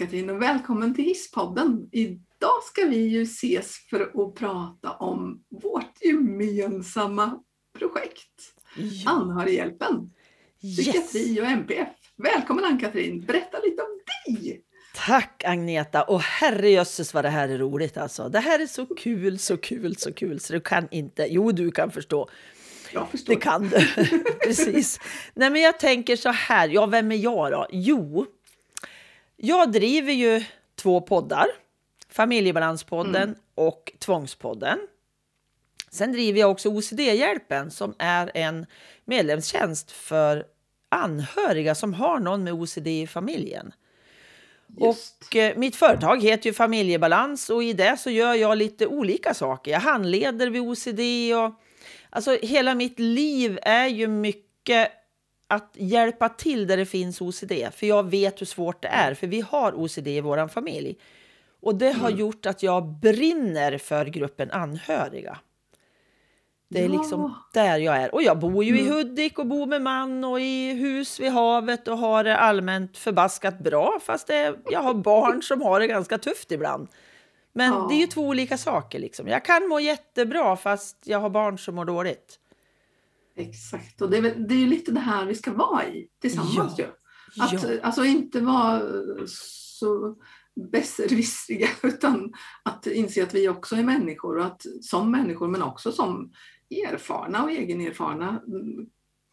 Ann-Katrin 0.00 0.30
och 0.30 0.42
välkommen 0.42 0.94
till 0.94 1.04
Hisspodden. 1.04 1.88
Idag 1.92 2.62
ska 2.64 2.84
vi 2.84 2.96
ju 2.96 3.22
ses 3.22 3.76
för 3.90 4.00
att 4.00 4.34
prata 4.34 4.90
om 4.90 5.42
vårt 5.62 6.02
gemensamma 6.04 7.38
projekt, 7.78 8.54
Ja. 8.76 9.10
Anhörighjälpen, 9.10 10.10
psykiatri 10.62 11.28
Yes. 11.28 11.38
och 11.38 11.46
MPF. 11.46 11.88
Välkommen 12.16 12.64
Ann-Katrin, 12.64 13.20
berätta 13.20 13.58
lite 13.58 13.82
om 13.82 14.00
dig. 14.36 14.62
Tack 14.94 15.42
Agneta! 15.46 16.02
Och 16.02 16.20
herrejösses 16.20 17.14
vad 17.14 17.24
det 17.24 17.30
här 17.30 17.48
är 17.48 17.58
roligt 17.58 17.96
alltså. 17.96 18.28
Det 18.28 18.40
här 18.40 18.58
är 18.58 18.66
så 18.66 18.86
kul, 18.86 19.38
så 19.38 19.56
kul, 19.56 19.96
så 19.96 20.12
kul 20.12 20.40
så 20.40 20.52
du 20.52 20.60
kan 20.60 20.88
inte... 20.90 21.26
Jo, 21.30 21.52
du 21.52 21.70
kan 21.70 21.90
förstå. 21.90 22.28
Jag 22.92 23.10
förstår. 23.10 23.34
Det 23.34 23.40
kan 23.40 23.68
du. 23.68 23.86
Precis. 24.44 25.00
Nej, 25.34 25.50
men 25.50 25.62
jag 25.62 25.78
tänker 25.78 26.16
så 26.16 26.28
här. 26.28 26.68
Ja, 26.68 26.86
vem 26.86 27.12
är 27.12 27.16
jag 27.16 27.52
då? 27.52 27.66
Jo, 27.70 28.26
jag 29.42 29.72
driver 29.72 30.12
ju 30.12 30.44
två 30.74 31.00
poddar. 31.00 31.46
Familjebalanspodden 32.08 33.36
och 33.54 33.92
Tvångspodden. 33.98 34.78
Sen 35.90 36.12
driver 36.12 36.40
jag 36.40 36.50
också 36.50 36.68
OCD-hjälpen 36.68 37.70
som 37.70 37.94
är 37.98 38.30
en 38.34 38.66
medlemstjänst 39.04 39.90
för 39.90 40.44
anhöriga 40.88 41.74
som 41.74 41.94
har 41.94 42.18
någon 42.18 42.44
med 42.44 42.52
OCD 42.52 42.86
i 42.86 43.06
familjen. 43.06 43.72
Just. 44.66 45.24
Och 45.24 45.36
eh, 45.36 45.56
mitt 45.56 45.76
företag 45.76 46.22
heter 46.22 46.46
ju 46.46 46.54
Familjebalans 46.54 47.50
och 47.50 47.62
i 47.62 47.72
det 47.72 47.96
så 47.96 48.10
gör 48.10 48.34
jag 48.34 48.58
lite 48.58 48.86
olika 48.86 49.34
saker. 49.34 49.70
Jag 49.70 49.80
handleder 49.80 50.50
vid 50.50 50.62
OCD 50.62 51.00
och 51.34 51.60
alltså 52.10 52.38
hela 52.42 52.74
mitt 52.74 52.98
liv 52.98 53.58
är 53.62 53.86
ju 53.86 54.06
mycket 54.06 54.92
att 55.50 55.70
hjälpa 55.74 56.28
till 56.28 56.66
där 56.66 56.76
det 56.76 56.86
finns 56.86 57.20
OCD. 57.20 57.52
För 57.74 57.86
jag 57.86 58.10
vet 58.10 58.40
hur 58.40 58.46
svårt 58.46 58.82
det 58.82 58.88
är, 58.88 59.14
för 59.14 59.26
vi 59.26 59.40
har 59.40 59.72
OCD 59.72 60.06
i 60.08 60.20
vår 60.20 60.48
familj. 60.48 60.96
Och 61.62 61.74
det 61.74 61.92
har 61.92 62.10
gjort 62.10 62.46
att 62.46 62.62
jag 62.62 62.86
brinner 62.86 63.78
för 63.78 64.04
gruppen 64.06 64.50
anhöriga. 64.50 65.38
Det 66.68 66.78
är 66.84 66.88
Ja. 66.88 66.98
liksom 67.00 67.34
där 67.52 67.78
jag 67.78 67.96
är. 67.96 68.14
Och 68.14 68.22
jag 68.22 68.38
bor 68.38 68.64
ju 68.64 68.76
i 68.78 68.80
Mm. 68.80 68.92
Hudik 68.92 69.38
och 69.38 69.46
bor 69.46 69.66
med 69.66 69.82
man 69.82 70.24
och 70.24 70.40
i 70.40 70.72
hus 70.72 71.20
vid 71.20 71.32
havet 71.32 71.88
och 71.88 71.98
har 71.98 72.24
det 72.24 72.36
allmänt 72.36 72.98
förbaskat 72.98 73.58
bra. 73.58 73.98
Fast 74.02 74.26
det, 74.26 74.54
jag 74.70 74.80
har 74.80 74.94
barn 74.94 75.42
som 75.48 75.62
har 75.62 75.80
det 75.80 75.86
ganska 75.86 76.18
tufft 76.18 76.52
ibland. 76.52 76.88
Men 77.52 77.72
Ja. 77.72 77.86
det 77.90 77.94
är 77.94 77.98
ju 78.00 78.06
två 78.06 78.22
olika 78.22 78.58
saker. 78.58 78.98
Liksom. 78.98 79.28
Jag 79.28 79.44
kan 79.44 79.68
må 79.68 79.80
jättebra 79.80 80.56
fast 80.56 80.96
jag 81.04 81.18
har 81.20 81.30
barn 81.30 81.58
som 81.58 81.74
mår 81.74 81.84
dåligt. 81.84 82.38
Exakt, 83.40 84.02
och 84.02 84.10
det 84.10 84.16
är, 84.16 84.34
det 84.48 84.54
är 84.54 84.66
lite 84.66 84.92
det 84.92 85.00
här 85.00 85.26
vi 85.26 85.34
ska 85.34 85.52
vara 85.52 85.86
i 85.86 86.08
tillsammans 86.20 86.78
ju. 86.78 86.84
Att 87.40 87.52
Ja. 87.52 87.58
alltså 87.82 88.04
inte 88.04 88.40
vara 88.40 88.82
så 89.26 90.16
besserwissriga 90.72 91.68
utan 91.82 92.32
att 92.62 92.86
inse 92.86 93.22
att 93.22 93.34
vi 93.34 93.48
också 93.48 93.76
är 93.76 93.82
människor 93.82 94.38
och 94.38 94.44
att 94.44 94.66
som 94.82 95.10
människor 95.10 95.48
men 95.48 95.62
också 95.62 95.92
som 95.92 96.32
erfarna 96.70 97.42
och 97.42 97.50
egenerfarna 97.50 98.42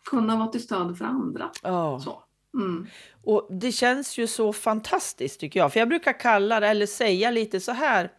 kunna 0.10 0.38
vara 0.38 0.48
till 0.48 0.64
stöd 0.64 0.98
för 0.98 1.06
andra. 1.06 1.52
Ja. 1.64 2.00
Så. 2.00 2.24
Mm. 2.54 2.88
Och 3.24 3.48
det 3.50 3.72
känns 3.72 4.18
ju 4.18 4.28
så 4.28 4.54
fantastiskt 4.54 5.40
tycker 5.40 5.60
jag. 5.60 5.74
För 5.74 5.80
jag 5.80 5.90
brukar 5.90 6.20
kalla 6.20 6.60
det, 6.60 6.68
eller 6.68 6.86
säga 6.86 7.32
lite 7.32 7.60
så 7.60 7.72
här. 7.72 8.12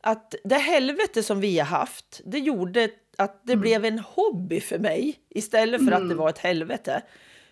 Att 0.00 0.34
det 0.44 0.58
helvete 0.58 1.22
som 1.22 1.40
vi 1.40 1.58
har 1.58 1.66
haft, 1.66 2.20
det 2.24 2.38
gjorde 2.38 2.90
att 3.18 3.40
det 3.46 3.52
Mm. 3.52 3.60
blev 3.60 3.84
en 3.84 3.98
hobby 3.98 4.60
för 4.60 4.78
mig. 4.78 5.18
Istället 5.30 5.84
för 5.84 5.92
att 5.92 6.00
det 6.00 6.04
Mm. 6.04 6.16
var 6.16 6.28
ett 6.28 6.38
helvete. 6.38 7.02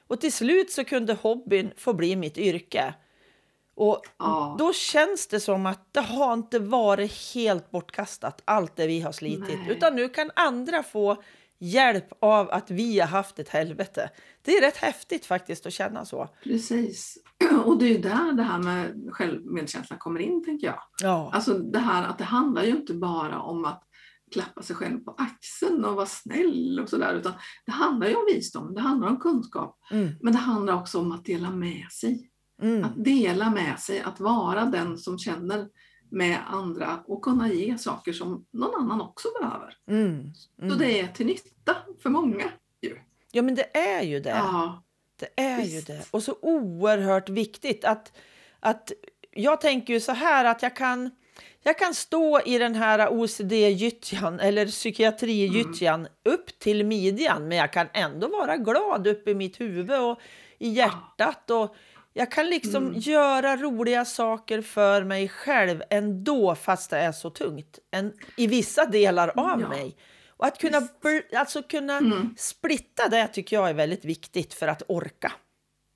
Och 0.07 0.21
till 0.21 0.33
slut 0.33 0.71
så 0.71 0.85
kunde 0.85 1.15
hobbyn 1.15 1.71
få 1.77 1.93
bli 1.93 2.17
mitt 2.17 2.39
yrke. 2.39 2.95
Och 3.75 4.03
Ja. 4.19 4.57
då 4.59 4.73
känns 4.73 5.27
det 5.27 5.41
som 5.41 5.67
att 5.67 5.95
det 5.95 6.01
har 6.01 6.33
inte 6.33 6.59
varit 6.59 7.35
helt 7.35 7.71
bortkastat, 7.71 8.43
allt 8.45 8.77
det 8.77 8.87
vi 8.87 9.01
har 9.01 9.13
slitit. 9.13 9.59
Nej. 9.59 9.67
Utan 9.71 9.97
nu 9.97 10.09
kan 10.09 10.31
andra 10.37 10.83
få 10.83 11.23
hjälp 11.59 12.07
av 12.21 12.51
att 12.51 12.71
vi 12.71 13.01
har 13.01 13.07
haft 13.07 13.39
ett 13.39 13.49
helvete. 13.49 14.11
Det 14.43 14.57
är 14.57 14.61
rätt 14.61 14.77
häftigt 14.77 15.27
faktiskt 15.27 15.67
att 15.67 15.73
känna 15.73 16.05
så. 16.05 16.29
Precis. 16.45 17.19
Och 17.65 17.79
det 17.79 17.85
är 17.85 17.89
ju 17.89 17.99
där 17.99 18.33
det 18.33 18.43
här 18.43 18.59
med 18.59 19.09
självmedkänsla 19.13 19.97
kommer 19.97 20.21
in 20.21 20.45
tänker 20.45 20.67
jag. 20.67 20.83
Ja. 21.03 21.31
Alltså 21.35 21.55
det 21.59 21.79
här 21.79 22.05
att 22.05 22.19
det 22.19 22.25
handlar 22.25 22.63
ju 22.63 22.71
inte 22.71 22.95
bara 22.95 23.41
om 23.41 23.65
att 23.65 23.83
klappa 24.33 24.63
sig 24.63 24.77
själv 24.77 24.99
på 24.99 25.15
axeln 25.19 25.85
och 25.85 25.95
vara 25.97 26.07
snäll 26.07 26.81
och 26.83 26.89
sådär 26.89 27.15
utan 27.15 27.33
det 27.67 27.73
handlar 27.73 28.09
ju 28.09 28.15
om 28.15 28.25
visdom, 28.35 28.75
det 28.75 28.81
handlar 28.81 29.09
om 29.09 29.17
kunskap 29.21 29.77
Mm, 29.91 30.09
men 30.21 30.33
det 30.33 30.39
handlar 30.39 30.75
också 30.75 30.99
om 31.01 31.13
att 31.13 31.25
dela 31.25 31.51
med 31.51 31.87
sig. 31.93 32.31
mm, 32.63 32.85
Att 32.85 33.05
dela 33.05 33.51
med 33.51 33.79
sig, 33.81 34.01
att 34.01 34.21
vara 34.21 34.65
den 34.65 34.99
som 34.99 35.19
känner 35.19 35.69
med 36.11 36.39
andra 36.47 37.01
och 37.07 37.23
kunna 37.23 37.53
ge 37.53 37.79
saker 37.79 38.13
som 38.13 38.47
någon 38.51 38.75
annan 38.83 39.01
också 39.01 39.29
behöver. 39.41 39.75
mm, 39.89 40.33
Så 40.71 40.79
det 40.79 41.01
är 41.01 41.07
till 41.07 41.27
nytta 41.27 41.77
för 42.03 42.11
många. 42.11 42.45
Ja, 43.33 43.43
men 43.43 43.55
det 43.55 43.77
är 43.77 44.03
ju 44.03 44.21
det. 44.21 44.31
Ja, 44.31 44.83
Det 45.17 45.41
är 45.43 45.59
ju 45.59 45.75
visst. 45.75 45.87
det. 45.87 46.05
Och 46.11 46.23
så 46.23 46.37
oerhört 46.43 47.29
viktigt 47.29 47.85
att, 47.85 48.13
att 48.61 48.93
jag 49.31 49.61
tänker 49.61 49.95
ju 49.95 50.01
så 50.01 50.13
här 50.13 50.45
att 50.45 50.63
jag 50.63 50.77
kan, 50.77 51.11
jag 51.63 51.79
kan 51.79 51.95
stå 51.95 52.41
i 52.41 52.59
den 52.59 52.75
här 52.75 53.09
OCD-gyttjan 53.09 54.41
eller 54.41 54.67
psykiatri-gyttjan 54.67 56.09
upp 56.25 56.59
till 56.59 56.87
midjan 56.87 57.49
men 57.49 57.59
jag 57.59 57.73
kan 57.73 57.87
ändå 57.93 58.29
vara 58.29 58.57
glad 58.57 59.07
uppe 59.07 59.31
i 59.31 59.35
mitt 59.35 59.61
huvud 59.61 60.01
och 60.01 60.21
i 60.59 60.69
hjärtat 60.69 61.51
och 61.51 61.75
jag 62.13 62.31
kan 62.33 62.47
liksom 62.47 62.87
Mm. 62.87 62.99
göra 63.01 63.57
roliga 63.57 64.05
saker 64.05 64.63
för 64.63 65.05
mig 65.05 65.29
själv 65.29 65.83
ändå 65.91 66.55
fast 66.55 66.91
det 66.91 66.99
är 66.99 67.13
så 67.13 67.31
tungt 67.31 67.79
en, 67.91 68.13
i 68.37 68.47
vissa 68.47 68.87
delar 68.87 69.29
av 69.29 69.61
Ja. 69.61 69.69
mig. 69.69 69.97
Och 70.37 70.47
att 70.47 70.59
kunna, 70.59 70.89
alltså 71.37 71.63
kunna 71.63 71.97
Mm. 71.99 72.35
splitta 72.39 73.09
det 73.09 73.27
tycker 73.29 73.57
jag 73.57 73.69
är 73.71 73.75
väldigt 73.75 74.05
viktigt 74.05 74.55
för 74.55 74.69
att 74.69 74.83
orka. 74.89 75.33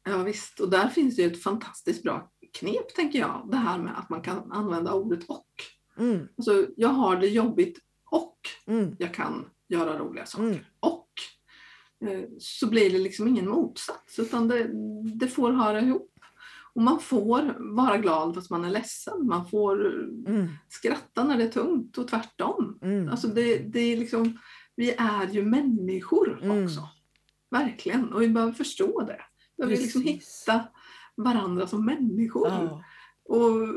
ja 0.07 0.17
visst. 0.19 0.61
Och 0.61 0.71
där 0.71 0.89
finns 0.89 1.17
det 1.17 1.23
ju 1.23 1.29
ett 1.33 1.43
fantastiskt 1.43 2.03
bra 2.03 2.31
knep 2.55 2.95
tänker 2.95 3.19
jag. 3.19 3.49
Det 3.51 3.57
här 3.57 3.79
med 3.79 3.99
att 3.99 4.11
man 4.11 4.23
kan 4.23 4.53
använda 4.53 4.93
ordet 4.95 5.25
och. 5.29 5.47
Mm, 5.99 6.29
Alltså, 6.37 6.67
jag 6.77 6.89
har 6.89 7.17
det 7.17 7.27
jobbigt 7.27 7.79
och 8.11 8.39
mm, 8.67 8.97
jag 8.99 9.15
kan 9.15 9.45
göra 9.69 9.99
roliga 9.99 10.27
saker. 10.27 10.45
mm. 10.45 10.59
Och 10.81 11.09
eh, 12.09 12.25
så 12.39 12.69
blir 12.69 12.91
det 12.91 12.99
liksom 12.99 13.29
ingen 13.29 13.49
motsats 13.49 14.19
utan 14.19 14.49
det, 14.49 14.71
det 15.15 15.29
får 15.29 15.53
höra 15.53 15.81
ihop. 15.81 16.11
Och 16.75 16.83
man 16.83 17.01
får 17.01 17.55
vara 17.77 17.99
glad 17.99 18.35
fast 18.35 18.51
man 18.51 18.65
är 18.65 18.71
ledsen. 18.71 19.27
Man 19.27 19.49
får 19.49 19.87
Mm, 20.27 20.49
skratta 20.69 21.25
när 21.25 21.39
det 21.39 21.45
är 21.45 21.49
tungt 21.49 21.99
och 21.99 22.09
tvärtom. 22.09 22.79
mm. 22.83 23.09
Alltså 23.09 23.29
det, 23.29 23.59
det 23.59 23.81
är 23.81 23.97
liksom, 23.97 24.39
vi 24.77 24.91
är 24.99 25.29
ju 25.29 25.43
människor 25.45 26.39
Mm. 26.43 26.65
också. 26.65 26.89
Verkligen. 27.51 28.13
Och 28.13 28.23
vi 28.23 28.29
behöver 28.29 28.53
förstå 28.53 29.01
det. 29.01 29.21
Vi 29.57 29.63
behöver 29.65 29.83
liksom 29.83 30.03
hitta 30.03 30.65
varandra 31.17 31.67
som 31.67 31.87
människor. 31.87 32.49
Ja. 32.49 32.83
Och 33.29 33.69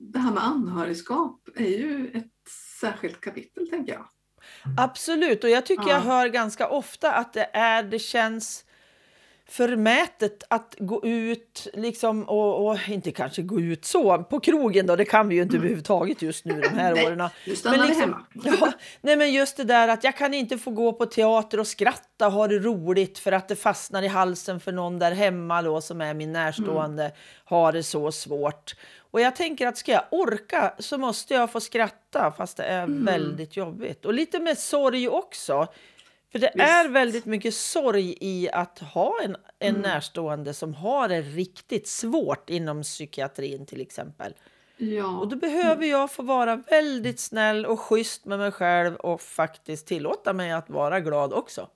det 0.00 0.18
här 0.18 0.32
med 0.32 0.44
anhörigskap 0.44 1.48
är 1.56 1.78
ju 1.78 2.10
ett 2.14 2.32
särskilt 2.80 3.20
kapitel 3.20 3.68
tänker 3.70 3.92
jag. 3.92 4.08
Absolut, 4.78 5.44
och 5.44 5.50
jag 5.50 5.66
tycker 5.66 5.82
Ja. 5.82 5.90
jag 5.90 6.00
hör 6.00 6.28
ganska 6.28 6.68
ofta 6.68 7.12
att 7.12 7.32
det 7.32 7.50
är, 7.52 7.82
det 7.82 7.98
känns 7.98 8.64
förmätet 9.50 10.42
att 10.50 10.74
gå 10.78 11.04
ut 11.04 11.66
liksom 11.74 12.22
och, 12.22 12.66
och 12.66 12.78
inte 12.88 13.10
kanske 13.12 13.42
gå 13.42 13.60
ut 13.60 13.84
så 13.84 14.18
på 14.18 14.40
krogen 14.40 14.86
då, 14.86 14.96
det 14.96 15.04
kan 15.04 15.28
vi 15.28 15.34
ju 15.34 15.42
inte 15.42 15.56
Mm. 15.56 15.60
överhuvudtaget 15.64 16.22
just 16.22 16.44
nu 16.44 16.60
de 16.60 16.68
här 16.68 16.94
Nej, 16.94 17.06
åren. 17.06 17.18
Men 17.64 17.80
liksom-. 17.86 18.24
Ja, 18.60 18.72
nej 19.00 19.16
men 19.16 19.32
just 19.32 19.56
det 19.56 19.64
där 19.64 19.88
att 19.88 20.04
jag 20.04 20.16
kan 20.16 20.34
inte 20.34 20.58
få 20.58 20.70
gå 20.70 20.92
på 20.92 21.06
teater 21.06 21.60
och 21.60 21.66
skratta 21.66 22.26
och 22.26 22.32
ha 22.32 22.48
det 22.48 22.58
roligt 22.58 23.18
för 23.18 23.32
att 23.32 23.48
det 23.48 23.56
fastnar 23.56 24.02
i 24.02 24.06
halsen 24.08 24.60
för 24.60 24.72
någon 24.72 24.98
där 24.98 25.12
hemma 25.12 25.62
då 25.62 25.80
som 25.80 26.00
är 26.00 26.14
min 26.14 26.32
närstående 26.32 27.12
har 27.44 27.72
det 27.72 27.82
så 27.82 28.12
svårt. 28.12 28.74
Och 29.10 29.20
jag 29.20 29.36
tänker 29.36 29.66
att 29.66 29.78
ska 29.78 29.92
jag 29.92 30.04
orka 30.10 30.74
så 30.78 30.98
måste 30.98 31.34
jag 31.34 31.50
få 31.50 31.60
skratta 31.60 32.32
fast 32.36 32.56
det 32.56 32.62
är 32.64 32.82
Mm. 32.82 33.04
väldigt 33.04 33.56
jobbigt. 33.56 34.04
Och 34.04 34.14
lite 34.14 34.40
med 34.40 34.58
sorg 34.58 35.08
också. 35.08 35.66
För 36.32 36.38
det 36.38 36.50
Visst. 36.54 36.68
är 36.68 36.88
väldigt 36.88 37.24
mycket 37.26 37.54
sorg 37.54 38.16
i 38.20 38.50
att 38.50 38.78
ha 38.78 39.14
en, 39.24 39.36
en 39.58 39.68
Mm. 39.76 39.82
närstående 39.82 40.54
som 40.54 40.74
har 40.74 41.08
det 41.08 41.20
riktigt 41.22 41.88
svårt 41.88 42.50
inom 42.50 42.82
psykiatrin 42.82 43.66
till 43.66 43.80
exempel. 43.80 44.34
Ja. 44.76 45.18
Och 45.18 45.28
då 45.28 45.36
behöver 45.36 45.86
jag 45.86 46.12
få 46.12 46.22
vara 46.22 46.56
väldigt 46.56 47.20
snäll 47.20 47.66
och 47.66 47.80
schysst 47.80 48.24
med 48.24 48.38
mig 48.38 48.52
själv 48.52 48.96
och 48.96 49.20
faktiskt 49.20 49.86
tillåta 49.86 50.32
mig 50.32 50.52
att 50.52 50.70
vara 50.70 51.00
glad 51.00 51.32
också. 51.32 51.68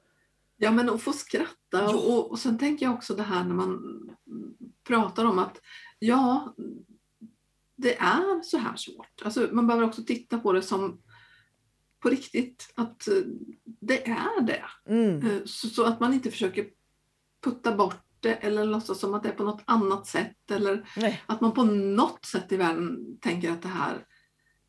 Ja, 0.57 0.71
men 0.71 0.91
att 0.91 1.03
få 1.03 1.13
skratta. 1.13 1.89
Och, 1.89 2.31
och 2.31 2.39
sen 2.39 2.59
tänker 2.59 2.87
jag 2.87 2.95
också 2.95 3.15
det 3.15 3.23
här 3.23 3.45
när 3.45 3.55
man 3.55 4.01
pratar 4.87 5.25
om 5.25 5.39
att 5.39 5.61
ja, 5.99 6.55
det 7.77 7.97
är 7.97 8.43
så 8.43 8.59
här 8.59 8.77
svårt. 8.77 9.23
Alltså, 9.25 9.49
man 9.53 9.67
behöver 9.67 9.87
också 9.87 10.03
titta 10.05 10.39
på 10.39 10.53
det 10.53 10.63
som 10.63 11.03
på 12.03 12.09
riktigt, 12.09 12.73
att 12.75 13.09
eh, 13.09 13.15
det 13.81 14.09
är 14.09 14.41
det. 14.43 14.65
Mm. 14.89 15.27
Eh, 15.31 15.41
Så, 15.45 15.69
så 15.69 15.85
att 15.85 16.01
man 16.01 16.15
inte 16.15 16.31
försöker 16.31 16.67
putta 17.45 17.77
bort 17.77 18.03
det 18.21 18.33
eller 18.35 18.65
låtsas 18.65 18.99
som 19.01 19.15
att 19.15 19.23
det 19.23 19.29
är 19.29 19.33
på 19.33 19.45
något 19.45 19.63
annat 19.65 20.07
sätt 20.07 20.51
eller 20.51 20.89
Nej. 20.97 21.23
att 21.27 21.41
man 21.41 21.53
på 21.53 21.65
något 21.65 22.25
sätt 22.25 22.53
i 22.53 22.57
världen 22.57 22.99
tänker 23.21 23.51
att 23.51 23.63
det 23.63 23.69
här 23.69 23.95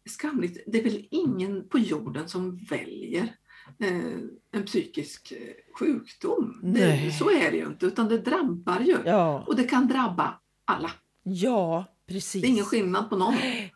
är 0.06 0.10
skamligt. 0.10 0.64
Det 0.68 0.80
är 0.80 0.84
väl 0.84 1.08
ingen 1.12 1.70
på 1.70 1.80
jorden 1.80 2.28
som 2.30 2.58
väljer 2.70 3.36
eh, 3.80 4.18
en 4.52 4.66
psykisk 4.66 5.34
sjukdom. 5.80 6.60
Det, 6.64 7.12
så 7.20 7.30
är 7.32 7.52
det 7.52 7.58
ju 7.58 7.66
inte, 7.66 7.86
utan 7.86 8.08
det 8.10 8.18
drabbar 8.18 8.80
ju. 8.80 8.98
Ja, 9.06 9.44
Och 9.48 9.56
det 9.56 9.64
kan 9.64 9.88
drabba 9.88 10.40
alla. 10.66 10.92
ja 11.24 11.86
Det 12.08 12.14
precis. 12.14 12.44
är 12.44 12.48
ingen 12.48 12.66
skillnad 12.66 13.10
på 13.10 13.18
någon 13.18 13.34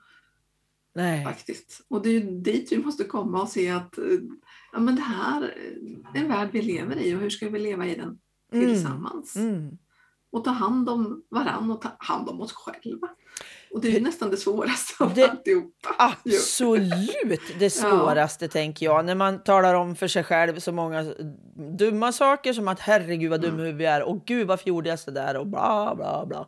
Nej. 0.98 1.24
faktiskt. 1.26 1.82
Och 1.90 2.02
det 2.02 2.10
är 2.10 2.14
ju 2.14 2.20
dit 2.42 2.72
vi 2.72 2.78
måste 2.78 3.04
komma 3.04 3.42
och 3.42 3.50
se 3.50 3.70
att 3.70 3.98
eh, 3.98 4.04
ja, 4.74 4.80
men 4.80 4.96
det 4.96 5.02
här 5.02 5.42
är 6.14 6.20
en 6.22 6.28
värld 6.28 6.50
vi 6.52 6.62
lever 6.62 6.96
i 6.96 7.16
och 7.16 7.20
hur 7.20 7.30
ska 7.30 7.50
vi 7.50 7.60
leva 7.60 7.86
i 7.88 7.96
den 7.96 8.18
Mm. 8.54 8.68
tillsammans? 8.68 9.36
Mm. 9.36 9.78
Och 10.32 10.44
ta 10.44 10.52
hand 10.52 10.90
om 10.90 11.24
varann 11.32 11.72
och 11.72 11.82
ta 11.82 11.90
hand 12.00 12.30
om 12.30 12.42
oss 12.42 12.54
själva. 12.54 13.08
Och 13.72 13.82
det 13.82 13.88
är 13.88 13.92
ju 13.92 14.00
nästan 14.02 14.30
det 14.30 14.38
svåraste 14.38 15.04
av 15.04 15.14
Det- 15.14 15.30
alltihopa. 15.30 15.96
Absolut 15.98 17.42
det 17.60 17.70
svåraste 17.70 18.48
tänker 18.48 18.86
jag. 18.86 19.06
När 19.06 19.16
man 19.16 19.44
talar 19.44 19.74
om 19.74 19.96
för 19.96 20.08
sig 20.08 20.24
själv 20.24 20.60
så 20.60 20.72
många 20.72 21.04
dumma 21.80 22.12
saker 22.12 22.54
som 22.54 22.68
att 22.68 22.80
herregud 22.80 23.30
vad 23.30 23.42
dum 23.42 23.60
Mm. 23.60 23.78
vi 23.78 23.86
är 23.86 24.04
och 24.04 24.26
gud 24.26 24.48
varför 24.48 24.68
gjorde 24.70 24.90
jag 24.90 25.00
så 25.00 25.12
där 25.12 25.38
och 25.38 25.48
bla 25.48 25.96
bla 25.96 26.26
bla. 26.26 26.48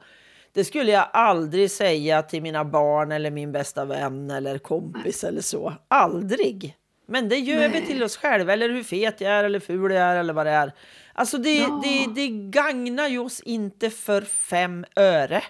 Det 0.53 0.63
skulle 0.65 0.91
jag 0.91 1.07
aldrig 1.13 1.71
säga 1.71 2.21
till 2.23 2.41
mina 2.41 2.65
barn 2.65 3.11
eller 3.11 3.31
min 3.31 3.51
bästa 3.51 3.85
vän 3.85 4.31
eller 4.31 4.57
kompis 4.57 5.23
eller 5.23 5.41
så. 5.41 5.73
Aldrig. 5.87 6.75
Men 7.07 7.29
det 7.29 7.37
gör 7.37 7.69
vi 7.69 7.79
Nej. 7.79 7.85
till 7.85 8.03
oss 8.03 8.17
själva 8.17 8.53
eller 8.53 8.69
hur 8.69 8.83
fet 8.83 9.21
jag 9.21 9.31
är 9.31 9.43
eller 9.43 9.59
ful 9.59 9.91
jag 9.91 10.01
är 10.03 10.15
eller 10.15 10.33
vad 10.33 10.45
det 10.45 10.51
är. 10.51 10.73
Alltså 11.13 11.37
det, 11.37 11.57
Ja. 11.57 11.81
det, 11.83 12.13
det 12.15 12.27
gagnar 12.27 13.07
ju 13.07 13.19
oss 13.19 13.39
inte 13.41 13.89
för 13.89 14.21
fem 14.21 14.85
öre. 14.95 15.43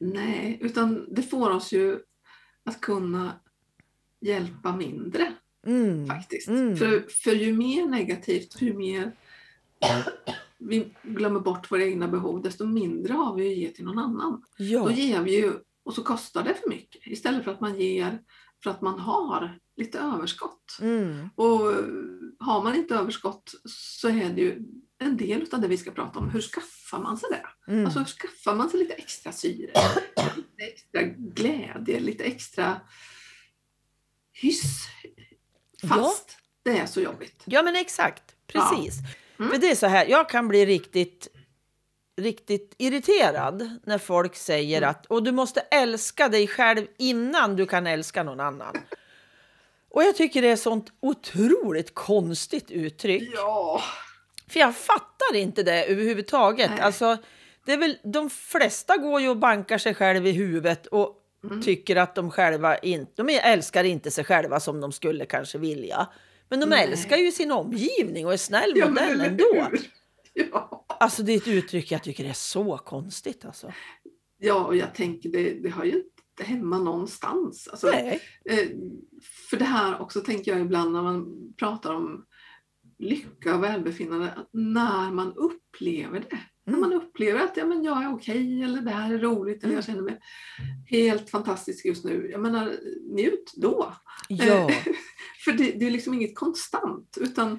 Nej, 0.00 0.58
utan 0.60 1.06
det 1.14 1.22
får 1.22 1.50
oss 1.50 1.72
ju 1.72 1.98
att 2.64 2.80
kunna 2.80 3.32
hjälpa 4.20 4.76
mindre 4.76 5.32
Mm. 5.66 6.06
faktiskt. 6.06 6.48
Mm. 6.48 6.76
För, 6.76 7.04
för 7.08 7.30
ju 7.32 7.52
mer 7.52 7.86
negativt, 7.86 8.56
ju 8.62 8.74
mer 8.74 9.12
vi 10.58 10.94
glömmer 11.02 11.40
bort 11.40 11.70
våra 11.72 11.84
egna 11.84 12.08
behov, 12.08 12.42
desto 12.42 12.66
mindre 12.66 13.12
har 13.12 13.34
vi 13.34 13.52
att 13.52 13.58
ge 13.58 13.70
till 13.70 13.84
någon 13.84 13.98
annan. 13.98 14.42
Då 14.58 14.64
Ja. 14.64 14.90
ger 14.92 15.22
vi 15.22 15.36
ju, 15.36 15.52
och 15.82 15.94
så 15.94 16.02
kostar 16.02 16.42
det 16.44 16.54
för 16.54 16.68
mycket, 16.68 17.06
istället 17.06 17.44
för 17.44 17.50
att 17.50 17.60
man 17.60 17.80
ger 17.80 18.18
för 18.62 18.70
att 18.70 18.80
man 18.80 18.98
har 19.00 19.58
lite 19.76 19.98
överskott. 19.98 20.78
Mm. 20.80 21.28
Och 21.34 21.60
har 22.38 22.62
man 22.62 22.74
inte 22.74 22.94
överskott 22.94 23.54
så 23.64 24.08
är 24.08 24.30
det 24.30 24.40
ju 24.40 24.62
en 24.98 25.16
del 25.16 25.46
av 25.52 25.60
det 25.60 25.68
vi 25.68 25.76
ska 25.76 25.90
prata 25.90 26.18
om. 26.18 26.30
Hur 26.30 26.40
skaffar 26.40 26.98
man 26.98 27.18
sig 27.18 27.28
det? 27.30 27.72
Mm. 27.72 27.84
Alltså 27.84 27.98
hur 27.98 28.06
skaffar 28.06 28.54
man 28.54 28.70
sig 28.70 28.80
lite 28.80 28.94
extra 28.94 29.32
syre? 29.32 29.72
Lite 30.36 30.72
extra 30.72 31.02
glädje, 31.16 32.00
lite 32.00 32.24
extra 32.24 32.80
hyss. 34.32 34.86
Fast 35.88 36.38
det 36.62 36.78
är 36.78 36.86
så 36.86 37.00
jobbigt. 37.00 37.42
Ja, 37.44 37.62
men 37.62 37.76
exakt. 37.76 38.22
Precis. 38.46 38.98
Mm. 39.38 39.50
För 39.50 39.58
det 39.58 39.70
är 39.70 39.74
så 39.74 39.86
här, 39.86 40.06
jag 40.06 40.28
kan 40.28 40.48
bli 40.48 40.66
riktigt, 40.66 41.28
riktigt 42.20 42.74
irriterad 42.78 43.70
när 43.84 43.98
folk 43.98 44.36
säger 44.36 44.78
Mm. 44.78 44.90
att 44.90 45.06
och 45.06 45.22
du 45.22 45.32
måste 45.32 45.60
älska 45.60 46.28
dig 46.28 46.46
själv 46.46 46.86
innan 46.98 47.56
du 47.56 47.66
kan 47.66 47.86
älska 47.86 48.22
någon 48.22 48.40
annan. 48.40 48.76
Och 49.90 50.02
jag 50.02 50.16
tycker 50.16 50.42
det 50.42 50.48
är 50.48 50.56
sånt 50.56 50.92
otroligt 51.00 51.94
konstigt 51.94 52.70
uttryck. 52.70 53.30
Ja, 53.34 53.82
För 54.48 54.60
jag 54.60 54.76
fattar 54.76 55.34
inte 55.34 55.62
det 55.62 55.84
överhuvudtaget. 55.84 56.70
Nej. 56.70 56.80
Alltså, 56.80 57.16
det 57.64 57.72
är 57.72 57.76
väl, 57.78 57.98
de 58.04 58.30
flesta 58.30 58.96
går 58.96 59.20
ju 59.20 59.28
och 59.28 59.36
bankar 59.36 59.78
sig 59.78 59.94
själv 59.94 60.26
i 60.26 60.32
huvudet 60.32 60.86
och 60.86 61.14
Mm. 61.44 61.62
tycker 61.62 61.96
att 61.96 62.14
de 62.14 62.30
själva 62.30 62.78
inte, 62.78 63.22
de 63.22 63.38
älskar 63.38 63.84
inte 63.84 64.10
sig 64.10 64.24
själva 64.24 64.60
som 64.60 64.80
de 64.80 64.92
skulle 64.92 65.26
kanske 65.26 65.58
vilja. 65.58 66.06
Men 66.50 66.60
de 66.60 66.66
Nej. 66.66 66.84
älskar 66.84 67.16
ju 67.16 67.32
sin 67.32 67.52
omgivning 67.52 68.26
och 68.26 68.32
är 68.32 68.36
snäll 68.36 68.72
ja 68.76 68.88
mot 68.88 68.98
den 68.98 69.20
ändå. 69.20 69.68
Ja. 70.52 70.84
Alltså 71.00 71.22
det 71.22 71.32
är 71.32 71.36
ett 71.36 71.48
uttryck 71.48 71.92
jag 71.92 72.02
tycker 72.02 72.24
är 72.24 72.32
så 72.32 72.78
konstigt 72.78 73.44
alltså. 73.44 73.72
ja, 74.38 74.64
och 74.64 74.76
jag 74.76 74.94
tänker 74.94 75.28
det, 75.28 75.54
det 75.62 75.68
har 75.68 75.84
ju 75.84 75.92
inte 75.92 76.52
hemma 76.52 76.78
någonstans. 76.78 77.68
Alltså, 77.68 77.86
Nej. 77.90 78.20
Eh, 78.44 78.68
För 79.50 79.56
det 79.56 79.64
här 79.64 80.00
också 80.00 80.20
tänker 80.20 80.52
jag 80.52 80.60
ibland 80.60 80.92
när 80.92 81.02
man 81.02 81.26
pratar 81.56 81.94
om 81.94 82.24
lycka 82.98 83.54
och 83.54 83.62
välbefinnande, 83.64 84.32
att 84.32 84.48
när 84.52 85.10
man 85.10 85.32
upplever 85.36 86.20
det. 86.20 86.38
När 86.68 86.76
Mm. 86.78 86.90
man 86.90 86.92
upplever 86.92 87.40
att 87.40 87.56
ja, 87.56 87.66
men 87.66 87.84
jag 87.84 88.02
är 88.04 88.12
okej 88.14 88.62
eller 88.62 88.80
det 88.80 88.90
här 88.90 89.14
är 89.14 89.18
roligt 89.18 89.64
eller 89.64 89.74
jag 89.74 89.84
känner 89.84 90.02
mig 90.02 90.20
helt 90.86 91.30
fantastisk 91.30 91.84
just 91.84 92.04
nu. 92.04 92.28
Jag 92.32 92.40
menar, 92.40 92.74
njut 93.14 93.52
då. 93.56 93.92
Ja. 94.28 94.44
Eh, 94.70 94.76
För 95.44 95.52
det, 95.52 95.72
det 95.72 95.86
är 95.86 95.90
liksom 95.90 96.14
inget 96.14 96.34
konstant 96.36 97.18
utan 97.20 97.58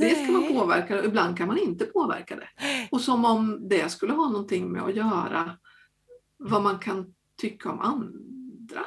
det 0.00 0.10
ska 0.10 0.32
man 0.32 0.40
Nej. 0.42 0.54
påverka 0.54 0.98
och 0.98 1.04
ibland 1.04 1.36
kan 1.38 1.46
man 1.48 1.58
inte 1.58 1.84
påverka 1.86 2.36
det. 2.36 2.48
Och 2.90 3.00
som 3.00 3.24
om 3.24 3.68
det 3.68 3.88
skulle 3.92 4.12
ha 4.12 4.28
någonting 4.30 4.72
med 4.72 4.82
att 4.82 4.96
göra 4.96 5.50
vad 6.38 6.62
man 6.62 6.78
kan 6.78 7.14
tycka 7.40 7.70
om 7.70 7.80
andra. 7.80 8.84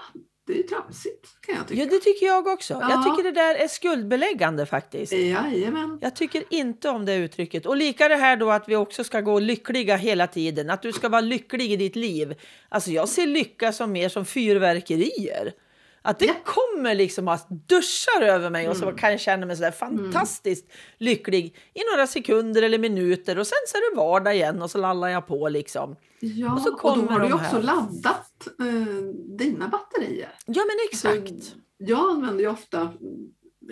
Det 0.48 0.60
är 0.60 0.64
tramsigt 0.64 1.28
kan 1.42 1.56
jag 1.56 1.68
tycka. 1.68 1.82
Ja, 1.84 1.90
det 1.90 2.00
tycker 2.00 2.26
jag 2.26 2.48
också. 2.48 2.74
Jag 2.74 2.92
Ja. 2.92 3.04
tycker 3.04 3.24
det 3.24 3.42
där 3.42 3.56
är 3.56 3.68
skuldbeläggande 3.68 4.66
faktiskt. 4.66 5.14
Jajamän. 5.14 5.98
Jag 6.02 6.16
tycker 6.16 6.44
inte 6.50 6.90
om 6.90 7.06
det 7.06 7.16
uttrycket. 7.16 7.66
Och 7.66 7.78
lika 7.78 8.08
det 8.08 8.16
här 8.16 8.38
då 8.38 8.50
att 8.52 8.70
vi 8.70 8.76
också 8.76 9.04
ska 9.04 9.22
gå 9.22 9.40
lyckliga 9.40 9.96
hela 9.96 10.28
tiden. 10.28 10.70
Att 10.70 10.82
du 10.82 10.92
ska 10.92 11.10
vara 11.10 11.22
lycklig 11.22 11.72
i 11.72 11.76
ditt 11.76 11.96
liv. 11.96 12.36
Alltså 12.70 12.92
jag 12.92 13.10
ser 13.10 13.28
lycka 13.28 13.74
som 13.74 13.92
mer 13.92 14.10
som 14.10 14.26
fyrverkerier. 14.26 15.54
Att 16.02 16.20
det 16.20 16.26
Ja. 16.26 16.34
kommer 16.46 16.96
liksom 16.96 17.28
att 17.28 17.48
duschar 17.50 18.22
över 18.22 18.50
mig 18.50 18.70
och 18.70 18.78
så 18.78 18.84
Mm. 18.84 18.96
kan 18.98 19.12
jag 19.12 19.20
känna 19.20 19.46
mig 19.46 19.56
sådär 19.56 19.72
fantastiskt 19.72 20.72
lycklig 20.98 21.46
i 21.74 21.80
några 21.94 22.08
sekunder 22.08 22.62
eller 22.62 22.80
minuter 22.80 23.40
och 23.40 23.48
sen 23.48 23.58
så 23.68 23.78
är 23.78 23.92
det 23.92 23.98
vardag 23.98 24.36
igen 24.36 24.62
och 24.62 24.72
så 24.72 24.78
lallar 24.78 25.08
jag 25.08 25.28
på 25.28 25.50
liksom. 25.50 25.96
Ja, 26.20 26.54
Och 26.54 26.62
så 26.62 26.72
och, 26.74 26.80
kommer 26.80 27.04
då 27.06 27.10
har 27.14 27.20
du 27.20 27.34
också 27.34 27.44
här. 27.56 27.62
laddat 27.62 28.48
eh, 28.60 29.04
dina 29.38 29.68
batterier. 29.68 30.32
Ja 30.46 30.64
men 30.68 30.78
Alltså, 30.92 31.08
exakt. 31.32 31.56
jag 31.78 32.10
använder 32.12 32.44
ju 32.44 32.50
ofta, 32.50 32.94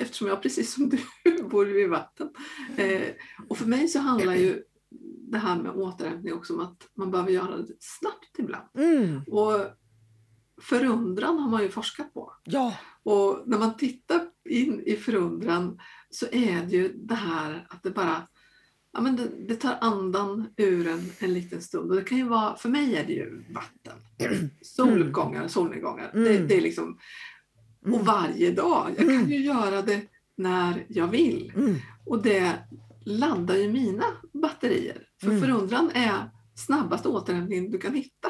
eftersom 0.02 0.28
jag 0.28 0.42
precis 0.42 0.74
som 0.74 0.90
du 1.24 1.44
bor 1.44 1.66
vid 1.66 1.90
vatten, 1.90 2.30
eh, 2.78 3.02
och 3.50 3.58
för 3.58 3.66
mig 3.66 3.88
så 3.88 4.00
handlar 4.00 4.36
ju 4.36 4.64
det 5.32 5.38
här 5.38 5.56
med 5.56 5.72
återhämtning 5.72 6.34
också 6.34 6.54
om 6.54 6.60
att 6.60 6.88
man 6.98 7.12
behöver 7.12 7.32
göra 7.32 7.58
det 7.58 7.74
snabbt 7.80 8.40
ibland. 8.40 8.68
Mm. 8.78 9.22
Och 9.28 9.56
förundran 10.62 11.40
har 11.40 11.50
man 11.50 11.62
ju 11.64 11.70
forskat 11.70 12.14
på. 12.14 12.34
Ja. 12.44 12.74
Och 13.04 13.44
när 13.46 13.58
man 13.60 13.78
tittar 13.78 14.22
in 14.50 14.84
i 14.86 14.96
förundran 14.96 15.80
så 16.10 16.26
är 16.32 16.64
det 16.66 16.76
ju 16.76 16.94
det 16.94 17.16
här 17.16 17.68
att 17.70 17.84
det 17.84 17.92
bara 17.92 18.28
ja, 18.94 19.02
men 19.02 19.16
det, 19.16 19.30
det 19.48 19.56
tar 19.56 19.78
andan 19.82 20.48
ur 20.58 20.88
en 20.88 21.12
en 21.20 21.34
liten 21.34 21.62
stund. 21.62 21.90
Och 21.92 21.96
det 21.98 22.04
kan 22.04 22.18
ju 22.18 22.24
vara, 22.28 22.56
för 22.56 22.70
mig 22.70 22.96
är 22.96 23.06
det 23.06 23.14
ju 23.14 23.44
vatten. 23.54 24.50
Soluppgångar, 24.62 25.48
solnedgångar. 25.48 26.12
Det, 26.14 26.36
Mm. 26.36 26.48
det 26.48 26.58
är 26.58 26.62
liksom, 26.62 26.98
och 27.82 27.88
Mm. 27.88 28.06
varje 28.06 28.52
dag. 28.52 28.88
Jag 28.98 29.06
kan 29.06 29.10
Mm. 29.16 29.30
ju 29.30 29.38
göra 29.44 29.82
det 29.82 30.02
när 30.38 30.86
jag 30.90 31.08
vill. 31.08 31.54
Mm. 31.56 31.76
Och 32.06 32.22
det 32.24 32.54
laddar 33.06 33.56
ju 33.56 33.72
mina 33.72 34.06
batterier. 34.34 35.08
För 35.22 35.28
Mm. 35.28 35.42
förundran 35.42 35.92
är 35.94 36.32
snabbaste 36.56 37.08
återhämtningen 37.10 37.72
du 37.72 37.78
kan 37.78 37.94
hitta. 37.94 38.30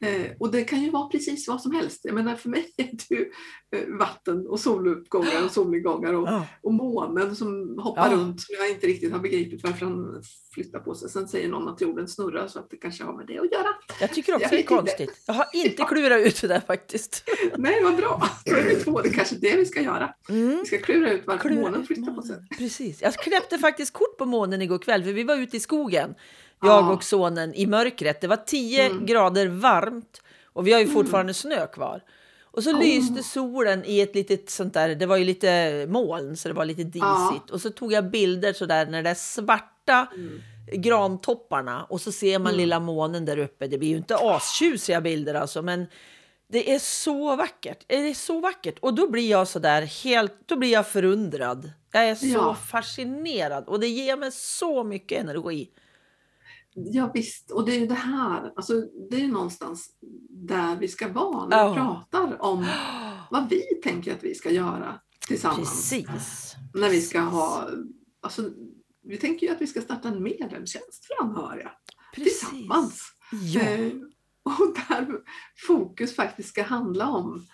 Eh, 0.00 0.30
och 0.38 0.50
det 0.52 0.64
kan 0.64 0.82
ju 0.82 0.90
vara 0.90 1.08
precis 1.08 1.48
vad 1.48 1.60
som 1.62 1.72
helst. 1.72 2.00
Jag 2.04 2.14
menar 2.14 2.36
för 2.36 2.48
mig 2.48 2.72
är 2.76 2.84
det 2.84 3.14
ju 3.14 3.30
eh, 3.76 3.88
vatten 3.98 4.46
och 4.46 4.60
soluppgångar 4.60 5.44
och 5.44 5.50
solnedgångar 5.50 6.12
och, 6.14 6.28
Ja. 6.28 6.46
och 6.62 6.74
månen 6.74 7.36
som 7.36 7.78
hoppar 7.78 8.10
Ja. 8.10 8.16
runt 8.16 8.40
som 8.40 8.54
jag 8.58 8.70
inte 8.70 8.86
riktigt 8.86 9.12
har 9.12 9.18
begripit 9.18 9.62
varför 9.64 9.86
han 9.86 10.22
flyttar 10.54 10.78
på 10.78 10.94
sig. 10.94 11.10
Sen 11.10 11.28
säger 11.28 11.48
någon 11.48 11.68
att 11.68 11.80
jorden 11.80 12.08
snurrar 12.08 12.48
så 12.48 12.58
att 12.58 12.70
det 12.70 12.76
kanske 12.76 13.04
har 13.04 13.16
med 13.16 13.26
det 13.26 13.38
att 13.38 13.52
göra. 13.52 13.68
Jag 14.00 14.12
tycker 14.14 14.32
också 14.34 14.42
Jag 14.44 14.50
det 14.50 14.54
är 14.54 14.56
vet 14.56 14.70
inte. 14.70 14.74
konstigt. 14.74 15.22
Jag 15.26 15.34
har 15.34 15.46
inte 15.54 15.82
klurat 15.84 16.26
ut 16.26 16.40
det 16.40 16.48
där 16.48 16.60
faktiskt. 16.60 17.24
Nej, 17.56 17.82
vad 17.84 17.96
bra! 17.96 18.22
Då 18.46 18.56
är 18.56 18.62
vi 18.64 18.74
två. 18.76 19.00
Det 19.00 19.08
är 19.08 19.12
kanske 19.12 19.34
det 19.36 19.56
vi 19.56 19.66
ska 19.66 19.80
göra. 19.80 20.14
Mm. 20.28 20.48
Vi 20.58 20.64
ska 20.66 20.78
klura 20.78 21.12
ut 21.12 21.22
varför 21.26 21.48
Klura 21.48 21.60
månen 21.60 21.86
flyttar 21.86 22.12
på 22.14 22.22
sig. 22.22 22.30
månen. 22.36 22.48
Precis. 22.58 23.02
Jag 23.02 23.14
knäppte 23.14 23.58
faktiskt 23.58 23.92
kort 23.92 24.18
på 24.18 24.24
månen 24.26 24.62
igår 24.62 24.78
kväll 24.78 25.04
för 25.04 25.12
vi 25.12 25.24
var 25.24 25.36
ute 25.36 25.56
i 25.56 25.60
skogen. 25.60 26.14
Jag 26.62 26.84
Ja. 26.84 26.92
och 26.92 27.04
sonen 27.04 27.54
i 27.54 27.66
mörkret. 27.66 28.20
Det 28.20 28.26
var 28.26 28.36
10 28.36 28.82
Mm. 28.86 29.06
grader 29.06 29.46
varmt 29.46 30.22
och 30.44 30.66
vi 30.66 30.72
har 30.72 30.80
ju 30.80 30.86
fortfarande 30.88 31.34
snö 31.34 31.66
kvar. 31.66 32.02
Och 32.42 32.64
så 32.64 32.70
Oh. 32.72 32.78
lyste 32.80 33.22
solen 33.22 33.82
i 33.86 34.00
ett 34.00 34.14
litet 34.14 34.50
sånt 34.50 34.74
där, 34.74 34.94
det 34.94 35.06
var 35.06 35.16
ju 35.16 35.24
lite 35.24 35.86
moln 35.88 36.36
så 36.36 36.48
det 36.48 36.54
var 36.54 36.64
lite 36.64 36.84
disigt. 36.84 37.02
Ja. 37.02 37.42
Och 37.52 37.60
så 37.60 37.70
tog 37.70 37.92
jag 37.92 38.10
bilder 38.10 38.52
så 38.52 38.66
där 38.66 38.86
när 38.86 39.02
det 39.02 39.10
är 39.10 39.14
svarta 39.14 40.06
Mm. 40.14 40.40
grantopparna 40.82 41.84
och 41.84 42.00
så 42.00 42.12
ser 42.12 42.38
man 42.38 42.46
Mm. 42.52 42.58
lilla 42.60 42.80
månen 42.80 43.24
där 43.24 43.38
uppe. 43.38 43.66
Det 43.66 43.78
blir 43.78 43.88
ju 43.88 43.96
inte 43.96 44.16
astjusiga 44.16 45.00
bilder 45.00 45.34
alltså 45.34 45.62
men 45.62 45.86
det 46.50 46.74
är 46.74 46.78
så 46.78 47.36
vackert. 47.36 47.84
Det 47.86 47.94
är 48.08 48.14
så 48.14 48.40
vackert. 48.40 48.78
Och 48.80 48.94
då 48.94 49.10
blir 49.10 49.30
jag 49.30 49.48
så 49.48 49.58
där 49.58 49.82
helt, 49.82 50.32
då 50.46 50.56
blir 50.56 50.72
jag 50.72 50.86
förundrad. 50.88 51.70
Jag 51.92 52.08
är 52.08 52.14
så 52.14 52.26
Ja. 52.26 52.54
fascinerad 52.70 53.64
och 53.66 53.80
det 53.80 53.86
ger 53.88 54.16
mig 54.16 54.32
så 54.32 54.84
mycket 54.84 55.20
energi. 55.20 55.68
Ja 56.84 57.10
visst, 57.14 57.50
och 57.50 57.64
det 57.66 57.76
är 57.76 57.80
ju 57.80 57.86
det 57.86 57.94
här, 57.94 58.52
alltså, 58.56 58.80
det 59.10 59.20
är 59.24 59.28
någonstans 59.28 59.90
där 60.30 60.76
vi 60.76 60.88
ska 60.88 61.08
vara 61.12 61.48
när 61.48 61.70
vi 61.70 61.76
Ja. 61.76 62.04
pratar 62.10 62.42
om 62.42 62.66
vad 63.30 63.48
vi 63.48 63.62
tänker 63.82 64.14
att 64.14 64.24
vi 64.24 64.34
ska 64.34 64.50
göra 64.50 65.00
tillsammans. 65.28 65.90
Precis. 65.90 66.54
När 66.74 66.90
vi 66.90 67.00
ska 67.00 67.20
ha, 67.20 67.68
alltså, 68.20 68.50
vi 69.02 69.16
tänker 69.16 69.46
ju 69.46 69.52
att 69.52 69.60
vi 69.60 69.66
ska 69.66 69.80
starta 69.80 70.08
en 70.08 70.22
medlemstjänst 70.22 71.04
för 71.06 71.24
anhöriga 71.24 71.70
tillsammans. 72.14 73.02
Ja. 73.54 73.60
Eh, 73.60 73.92
och 74.42 74.74
där 74.88 75.06
fokus 75.66 76.16
faktiskt 76.16 76.48
ska 76.48 76.62
handla 76.62 77.08
om 77.08 77.46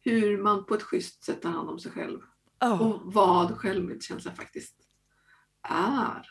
hur 0.00 0.42
man 0.42 0.64
på 0.66 0.74
ett 0.74 0.82
schysst 0.82 1.24
sätt 1.24 1.42
tar 1.42 1.50
hand 1.50 1.68
om 1.68 1.78
sig 1.78 1.92
själv 1.92 2.18
Ja. 2.58 2.78
och 2.80 3.00
vad 3.14 3.56
självmedkänsla 3.58 4.32
faktiskt 4.32 4.74
är, 5.68 6.26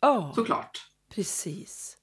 Ja. 0.00 0.32
såklart. 0.34 0.91
Precis. 1.14 1.96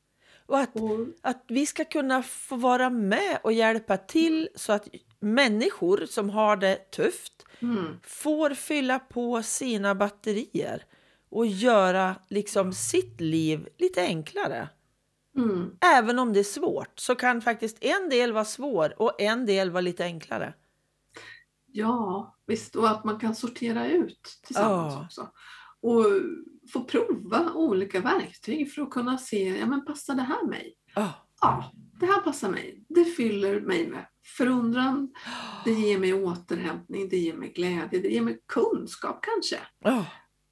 Och 0.46 0.60
att, 0.60 0.76
Och, 0.76 1.08
att 1.22 1.46
vi 1.48 1.66
ska 1.66 1.86
kunna 1.86 2.24
få 2.24 2.56
vara 2.56 2.90
med 2.90 3.40
och 3.44 3.54
hjälpa 3.54 3.98
till 3.98 4.50
så 4.56 4.74
att 4.74 4.88
människor 5.20 6.06
som 6.06 6.30
har 6.30 6.58
det 6.58 6.92
tufft 6.92 7.46
mm, 7.62 8.00
får 8.04 8.50
fylla 8.54 9.00
på 9.00 9.44
sina 9.44 9.96
batterier 9.96 10.84
och 11.30 11.46
göra 11.48 12.16
liksom 12.30 12.74
sitt 12.74 13.22
liv 13.22 13.68
lite 13.78 14.02
enklare. 14.02 14.70
mm, 15.38 15.78
Även 15.82 16.20
om 16.20 16.34
det 16.34 16.40
är 16.40 16.44
svårt 16.44 17.00
så 17.00 17.16
kan 17.16 17.42
faktiskt 17.42 17.78
en 17.84 18.10
del 18.10 18.34
vara 18.34 18.46
svår 18.46 19.02
och 19.02 19.22
en 19.22 19.46
del 19.46 19.72
vara 19.72 19.82
lite 19.82 20.04
enklare. 20.04 20.54
ja, 21.72 22.36
visst, 22.46 22.76
och 22.76 22.90
att 22.90 23.04
man 23.04 23.20
kan 23.20 23.36
sortera 23.36 23.88
ut 23.88 24.40
tillsammans 24.44 24.94
Ja. 24.96 25.04
också. 25.06 25.32
Och 25.82 26.06
få 26.74 26.84
prova 26.84 27.54
olika 27.54 28.02
verktyg 28.02 28.74
för 28.74 28.82
att 28.82 28.90
kunna 28.90 29.18
se, 29.18 29.58
ja 29.58 29.66
men 29.66 29.86
passar 29.86 30.16
det 30.16 30.22
här 30.22 30.48
mig? 30.48 30.76
Ja. 30.96 31.14
Ja, 31.42 31.72
det 32.00 32.06
här 32.06 32.22
passar 32.22 32.50
mig. 32.50 32.86
Det 32.90 33.06
fyller 33.06 33.62
mig 33.62 33.88
med 33.88 34.06
förundran, 34.38 35.14
det 35.66 35.72
ger 35.72 36.00
mig 36.00 36.14
återhämtning, 36.14 37.10
det 37.10 37.18
ger 37.18 37.34
mig 37.34 37.54
glädje, 37.54 38.00
det 38.00 38.10
ger 38.10 38.22
mig 38.22 38.40
kunskap 38.48 39.20
kanske. 39.22 39.60
Ja. 39.80 40.06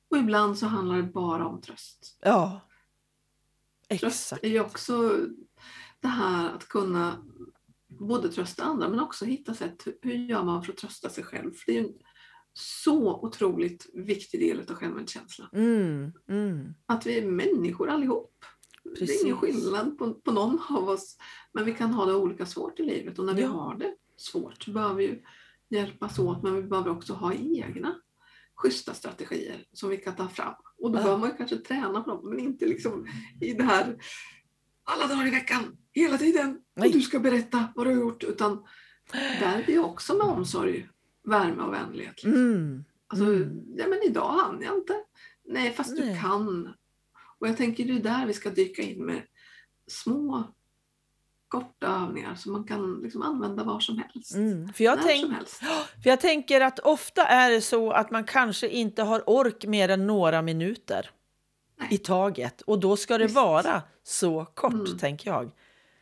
Och 0.10 0.18
ibland 0.18 0.58
så 0.58 0.66
handlar 0.66 0.98
det 0.98 1.04
bara 1.04 1.48
om 1.48 1.62
tröst. 1.62 2.18
ja. 2.22 2.62
Tröst 3.90 4.04
Exakt. 4.04 4.44
är 4.44 4.50
ju 4.50 4.60
också 4.60 5.16
det 6.00 6.08
här 6.08 6.50
att 6.50 6.68
kunna 6.68 7.26
både 7.88 8.30
trösta 8.30 8.64
andra 8.64 8.90
men 8.90 9.00
också 9.00 9.26
hitta 9.26 9.54
sätt, 9.54 9.88
hur 10.02 10.14
gör 10.14 10.44
man 10.44 10.64
för 10.64 10.72
att 10.72 10.78
trösta 10.78 11.10
sig 11.10 11.24
själv? 11.24 11.54
För 11.54 11.72
det 11.72 11.78
är 11.78 11.82
ju 11.82 11.94
så 12.60 13.20
otroligt 13.22 13.88
viktig 13.94 14.40
del 14.40 14.60
av 14.60 14.76
självmedkänslan. 14.76 15.50
Mm, 15.54 16.12
mm. 16.30 16.74
Att 16.86 17.06
vi 17.06 17.18
är 17.18 17.26
människor 17.26 17.90
allihop. 17.90 18.34
Det 18.84 18.90
är 19.02 19.26
ingen 19.26 19.40
Precis. 19.40 19.64
skillnad 19.64 19.98
på, 19.98 20.14
på 20.14 20.32
någon 20.32 20.60
av 20.70 20.90
oss. 20.90 21.18
Men 21.54 21.66
vi 21.66 21.74
kan 21.74 21.94
ha 21.94 22.06
det 22.06 22.16
olika 22.16 22.46
svårt 22.46 22.80
i 22.80 22.84
livet 22.84 23.20
och 23.20 23.26
när 23.26 23.34
vi 23.34 23.42
Ja. 23.42 23.48
har 23.48 23.76
det 23.78 23.96
svårt 24.18 24.64
så 24.64 24.72
behöver 24.72 24.96
vi 24.96 25.22
hjälpas 25.70 26.20
åt 26.20 26.44
men 26.44 26.56
vi 26.56 26.64
behöver 26.64 26.90
också 26.92 27.14
ha 27.14 27.34
egna 27.34 27.96
schyssta 28.56 28.94
strategier 28.94 29.66
som 29.74 29.90
vi 29.90 29.98
kan 29.98 30.16
ta 30.16 30.28
fram. 30.28 30.54
Och 30.78 30.92
då 30.92 30.98
Ja. 30.98 31.04
behöver 31.04 31.18
man 31.22 31.38
kanske 31.38 31.58
träna 31.58 32.02
på 32.02 32.10
dem 32.10 32.30
men 32.30 32.40
inte 32.40 32.66
liksom 32.66 33.08
i 33.42 33.54
det 33.54 33.64
här 33.64 33.98
alla 34.84 35.08
dagar 35.08 35.28
i 35.28 35.32
veckan, 35.32 35.78
hela 35.94 36.18
tiden. 36.18 36.60
Nej. 36.76 36.88
Och 36.88 36.94
du 36.94 37.02
ska 37.02 37.20
berätta 37.20 37.68
vad 37.76 37.86
du 37.88 37.92
har 37.94 38.02
gjort. 38.02 38.24
Utan 38.24 38.64
där 39.40 39.60
är 39.60 39.64
vi 39.68 39.78
också 39.80 40.14
med 40.18 40.26
omsorg, 40.28 40.90
värme 41.28 41.64
och 41.64 41.74
vänlighet. 41.74 42.24
liksom. 42.24 42.34
Mm. 42.34 42.84
Alltså, 43.08 43.26
Mm. 43.26 43.64
ja 43.78 43.88
men 43.88 44.00
idag 44.04 44.30
hann 44.32 44.62
jag 44.62 44.76
inte. 44.78 44.94
Nej, 45.46 45.72
fast 45.74 45.98
Nej. 45.98 46.10
du 46.14 46.20
kan. 46.22 46.74
Och 47.40 47.48
jag 47.48 47.58
tänker 47.58 47.86
det 47.86 47.94
är 47.94 48.00
där 48.20 48.26
vi 48.26 48.34
ska 48.34 48.50
dyka 48.50 48.82
in 48.82 49.06
med 49.06 49.22
små 49.88 50.44
korta 51.48 51.88
övningar 51.88 52.36
som 52.36 52.52
man 52.52 52.64
kan 52.64 53.00
liksom 53.04 53.22
använda 53.22 53.64
var 53.64 53.80
som 53.80 53.98
helst. 53.98 54.36
Mm. 54.36 54.74
För, 54.74 54.84
jag 54.84 55.02
tänk, 55.02 55.22
som 55.26 55.32
helst. 55.34 55.58
för 56.04 56.10
jag 56.10 56.20
tänker 56.20 56.62
att 56.62 56.80
ofta 56.80 57.26
är 57.26 57.52
det 57.52 57.62
så 57.62 57.92
att 57.92 58.12
man 58.12 58.24
kanske 58.24 58.70
inte 58.70 59.04
har 59.04 59.30
ork 59.30 59.66
mer 59.66 59.90
än 59.90 60.08
några 60.08 60.42
minuter 60.42 61.10
Nej. 61.80 61.88
i 61.92 61.98
taget. 61.98 62.62
Och 62.62 62.80
då 62.80 62.96
ska 62.96 63.18
det 63.18 63.24
Visst. 63.24 63.36
vara 63.36 63.82
så 64.04 64.46
kort, 64.46 64.74
Mm. 64.74 64.98
tänker 64.98 65.30
jag. 65.32 65.52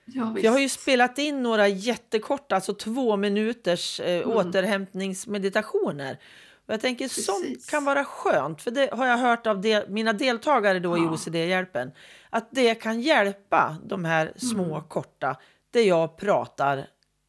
Ja, 0.05 0.35
jag 0.39 0.51
har 0.51 0.59
ju 0.59 0.69
spelat 0.69 1.17
in 1.17 1.43
några 1.43 1.67
jättekorta, 1.67 2.55
alltså 2.55 2.73
två 2.73 3.17
minuters 3.17 3.99
eh, 3.99 4.21
Mm. 4.21 4.37
återhämtningsmeditationer. 4.37 6.19
Och 6.67 6.73
jag 6.73 6.81
tänker 6.81 7.07
sånt 7.07 7.43
Precis. 7.45 7.69
kan 7.69 7.85
vara 7.85 8.03
skönt, 8.05 8.61
för 8.61 8.71
det 8.71 8.89
har 8.93 9.05
jag 9.07 9.17
hört 9.17 9.47
av 9.47 9.61
de, 9.61 9.83
mina 9.87 10.13
deltagare 10.13 10.79
då 10.79 10.97
i 10.97 11.01
Ja. 11.01 11.11
OCD-hjälpen. 11.11 11.91
Att 12.29 12.47
det 12.51 12.75
kan 12.75 13.01
hjälpa 13.01 13.77
de 13.85 14.05
här 14.05 14.33
små 14.37 14.63
Mm. 14.75 14.81
korta, 14.87 15.37
där 15.71 15.81
jag 15.81 16.17
pratar 16.17 16.87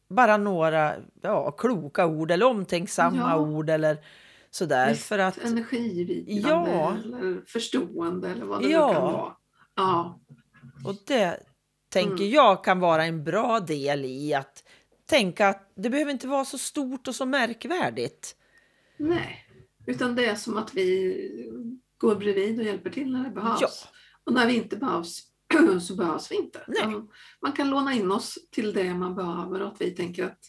bara 0.09 0.37
några 0.37 0.93
ja, 1.21 1.51
kloka 1.51 2.05
ord 2.05 2.31
eller 2.31 2.45
omtänksamma 2.45 3.17
Ja. 3.17 3.37
ord 3.39 3.69
eller 3.69 3.97
sådär. 4.51 4.89
Visst, 4.89 5.05
För 5.07 5.19
att, 5.19 5.37
Energigivande 5.37 6.71
Ja. 6.71 6.93
eller 7.03 7.41
förstående 7.47 8.29
eller 8.29 8.45
vad 8.45 8.61
det 8.61 8.69
Ja. 8.69 8.87
nu 8.87 8.93
kan 8.93 9.03
vara. 9.03 9.33
Ja, 9.75 10.19
och 10.85 10.95
det 11.07 11.39
tänker 11.89 12.23
Mm. 12.23 12.29
jag 12.29 12.63
kan 12.63 12.79
vara 12.79 13.05
en 13.05 13.23
bra 13.23 13.59
del 13.59 14.05
i 14.05 14.33
att 14.33 14.63
tänka 15.09 15.47
att 15.47 15.71
det 15.75 15.89
behöver 15.89 16.11
inte 16.11 16.27
vara 16.27 16.45
så 16.45 16.57
stort 16.57 17.07
och 17.07 17.15
så 17.15 17.25
märkvärdigt. 17.25 18.35
nej. 18.97 19.43
Utan 19.89 20.15
det 20.15 20.25
är 20.25 20.35
som 20.35 20.57
att 20.57 20.73
vi 20.73 21.15
går 21.97 22.15
bredvid 22.15 22.59
och 22.59 22.65
hjälper 22.65 22.89
till 22.89 23.11
när 23.13 23.23
det 23.23 23.29
behövs. 23.29 23.61
Ja. 23.61 23.67
Och 24.23 24.33
när 24.33 24.47
vi 24.47 24.55
inte 24.55 24.75
behövs 24.77 25.23
så 25.87 25.95
behövs 25.95 26.31
vi 26.31 26.35
inte. 26.35 26.59
Man, 26.83 27.09
man 27.41 27.51
kan 27.51 27.69
låna 27.69 27.93
in 27.93 28.11
oss 28.11 28.37
till 28.51 28.73
det 28.73 28.93
man 28.93 29.15
behöver 29.15 29.61
och 29.61 29.67
att 29.67 29.81
vi 29.81 29.91
tänker 29.91 30.23
att 30.25 30.39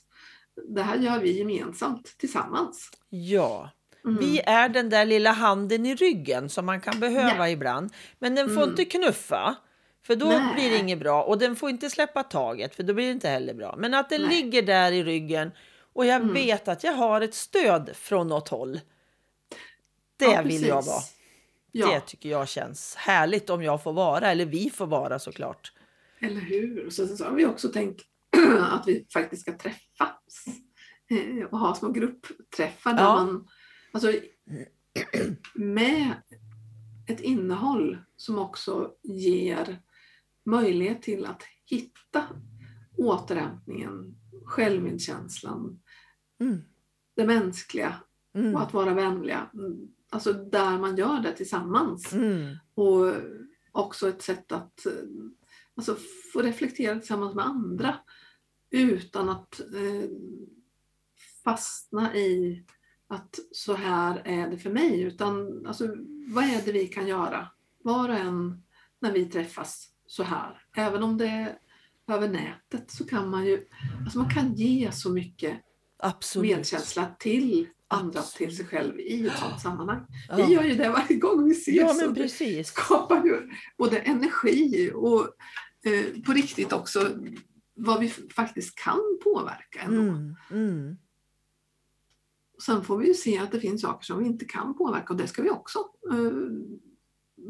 det 0.68 0.82
här 0.82 0.96
gör 0.98 1.18
vi 1.20 1.38
gemensamt 1.38 2.14
tillsammans. 2.18 2.90
Ja, 3.08 3.70
Mm. 4.04 4.16
vi 4.20 4.40
är 4.40 4.68
den 4.68 4.90
där 4.90 5.04
lilla 5.04 5.30
handen 5.32 5.86
i 5.86 5.94
ryggen 5.94 6.48
som 6.48 6.66
man 6.66 6.80
kan 6.80 7.00
behöva 7.00 7.50
ibland. 7.50 7.92
Men 8.18 8.34
den 8.34 8.48
får 8.48 8.56
Mm. 8.62 8.68
inte 8.70 8.84
knuffa, 8.84 9.56
för 10.08 10.16
då 10.16 10.26
Nej. 10.26 10.54
blir 10.54 10.70
det 10.70 10.76
inget 10.78 10.98
bra. 10.98 11.22
Och 11.22 11.38
den 11.38 11.56
får 11.56 11.70
inte 11.70 11.90
släppa 11.90 12.22
taget, 12.22 12.74
för 12.74 12.82
då 12.82 12.94
blir 12.94 13.04
det 13.06 13.12
inte 13.12 13.28
heller 13.28 13.54
bra. 13.54 13.74
Men 13.78 13.94
att 13.94 14.10
den 14.10 14.22
Nej. 14.22 14.30
ligger 14.42 14.62
där 14.62 14.92
i 14.92 15.04
ryggen 15.04 15.50
och 15.92 16.06
jag 16.06 16.16
Mm. 16.22 16.34
vet 16.34 16.68
att 16.68 16.84
jag 16.84 16.92
har 16.92 17.20
ett 17.20 17.34
stöd 17.34 17.90
från 17.96 18.28
något 18.28 18.48
håll. 18.48 18.80
Det 20.16 20.24
Ja, 20.24 20.42
vill 20.42 20.66
jag 20.66 20.82
vara. 20.86 21.02
Ja, 21.72 21.86
Det 21.94 22.00
tycker 22.00 22.28
jag 22.28 22.48
känns 22.48 22.94
härligt 22.94 23.50
om 23.50 23.62
jag 23.62 23.82
får 23.82 23.92
vara, 23.92 24.30
eller 24.30 24.46
vi 24.46 24.70
får 24.70 24.86
vara 24.86 25.18
såklart. 25.18 25.72
eller 26.20 26.40
hur? 26.40 26.90
Sen 26.90 27.16
så 27.16 27.24
har 27.24 27.32
vi 27.32 27.46
också 27.46 27.68
tänkt 27.68 28.02
att 28.70 28.84
vi 28.88 29.06
faktiskt 29.12 29.42
ska 29.42 29.58
träffas 29.58 30.44
eh, 31.10 31.44
och 31.50 31.58
ha 31.58 31.74
små 31.74 31.88
gruppträffar 31.90 32.92
där 32.92 33.02
Ja. 33.02 33.14
man 33.16 33.48
alltså, 33.92 34.12
med 35.54 36.12
ett 37.06 37.20
innehåll 37.20 37.98
som 38.16 38.38
också 38.38 38.90
ger 39.02 39.78
möjlighet 40.50 41.02
till 41.02 41.26
att 41.26 41.42
hitta 41.64 42.24
återhämtningen, 42.96 44.14
självmedkänslan, 44.44 45.80
Mm. 46.40 46.58
det 47.14 47.26
mänskliga 47.26 47.94
Mm. 48.34 48.54
och 48.54 48.62
att 48.62 48.72
vara 48.74 48.94
vänliga. 48.94 49.50
Mm, 49.54 49.88
Alltså 50.10 50.32
där 50.32 50.78
man 50.78 50.96
gör 50.96 51.20
det 51.20 51.32
tillsammans. 51.32 52.12
Mm. 52.12 52.56
Och 52.74 53.14
också 53.72 54.08
ett 54.08 54.22
sätt 54.22 54.52
att 54.52 54.86
eh, 54.86 54.92
alltså, 55.74 55.96
få 56.32 56.42
reflektera 56.42 56.98
tillsammans 56.98 57.34
med 57.34 57.44
andra 57.46 57.94
utan 58.70 59.28
att 59.28 59.60
eh, 59.60 60.10
fastna 61.44 62.16
i 62.16 62.64
att 63.06 63.38
så 63.52 63.74
här 63.74 64.22
är 64.24 64.50
det 64.50 64.58
för 64.58 64.70
mig. 64.70 65.02
Utan 65.02 65.66
alltså, 65.66 65.86
vad 66.34 66.44
är 66.44 66.62
det 66.64 66.72
vi 66.72 66.86
kan 66.86 67.06
göra? 67.08 67.48
Var 67.82 68.08
och 68.08 68.14
en 68.14 68.62
när 68.98 69.12
vi 69.12 69.24
träffas 69.26 69.88
så 70.08 70.22
här. 70.22 70.62
Även 70.76 71.02
om 71.02 71.18
det 71.18 71.26
är 71.26 71.58
över 72.08 72.28
nätet 72.28 72.90
så 72.90 73.06
kan 73.06 73.30
man 73.30 73.46
ju 73.46 73.64
alltså 74.02 74.18
man 74.18 74.30
kan 74.30 74.54
ge 74.54 74.92
så 74.92 75.12
mycket 75.12 75.60
Absolut. 75.98 76.56
medkänsla 76.56 77.06
till 77.18 77.66
andra 77.88 78.20
Absolut. 78.20 78.48
till 78.48 78.56
sig 78.56 78.66
själv 78.66 79.00
i 79.00 79.26
ett 79.26 79.38
sådant 79.38 79.60
sammanhang. 79.60 80.06
Ja. 80.28 80.36
Vi 80.36 80.54
gör 80.54 80.62
ju 80.62 80.74
det 80.74 80.88
varje 80.88 81.16
gång 81.16 81.44
vi 81.44 81.50
ses. 81.50 81.76
ja, 81.76 81.94
men 82.00 82.14
det 82.14 82.20
precis. 82.20 82.68
skapar 82.68 83.24
ju 83.24 83.50
både 83.78 83.98
energi 83.98 84.90
och 84.94 85.20
eh, 85.84 86.22
på 86.26 86.32
riktigt 86.32 86.72
också 86.72 87.10
vad 87.74 88.00
vi 88.00 88.08
faktiskt 88.08 88.78
kan 88.78 89.00
påverka. 89.24 89.80
Ändå. 89.80 90.00
Mm. 90.00 90.36
Mm. 90.50 90.96
Sen 92.66 92.84
får 92.84 92.98
vi 92.98 93.06
ju 93.06 93.14
se 93.14 93.38
att 93.38 93.52
det 93.52 93.60
finns 93.60 93.82
saker 93.82 94.04
som 94.04 94.18
vi 94.18 94.26
inte 94.26 94.44
kan 94.44 94.76
påverka 94.76 95.12
och 95.12 95.16
det 95.16 95.26
ska 95.26 95.42
vi 95.42 95.50
också 95.50 95.78
eh, 96.10 96.32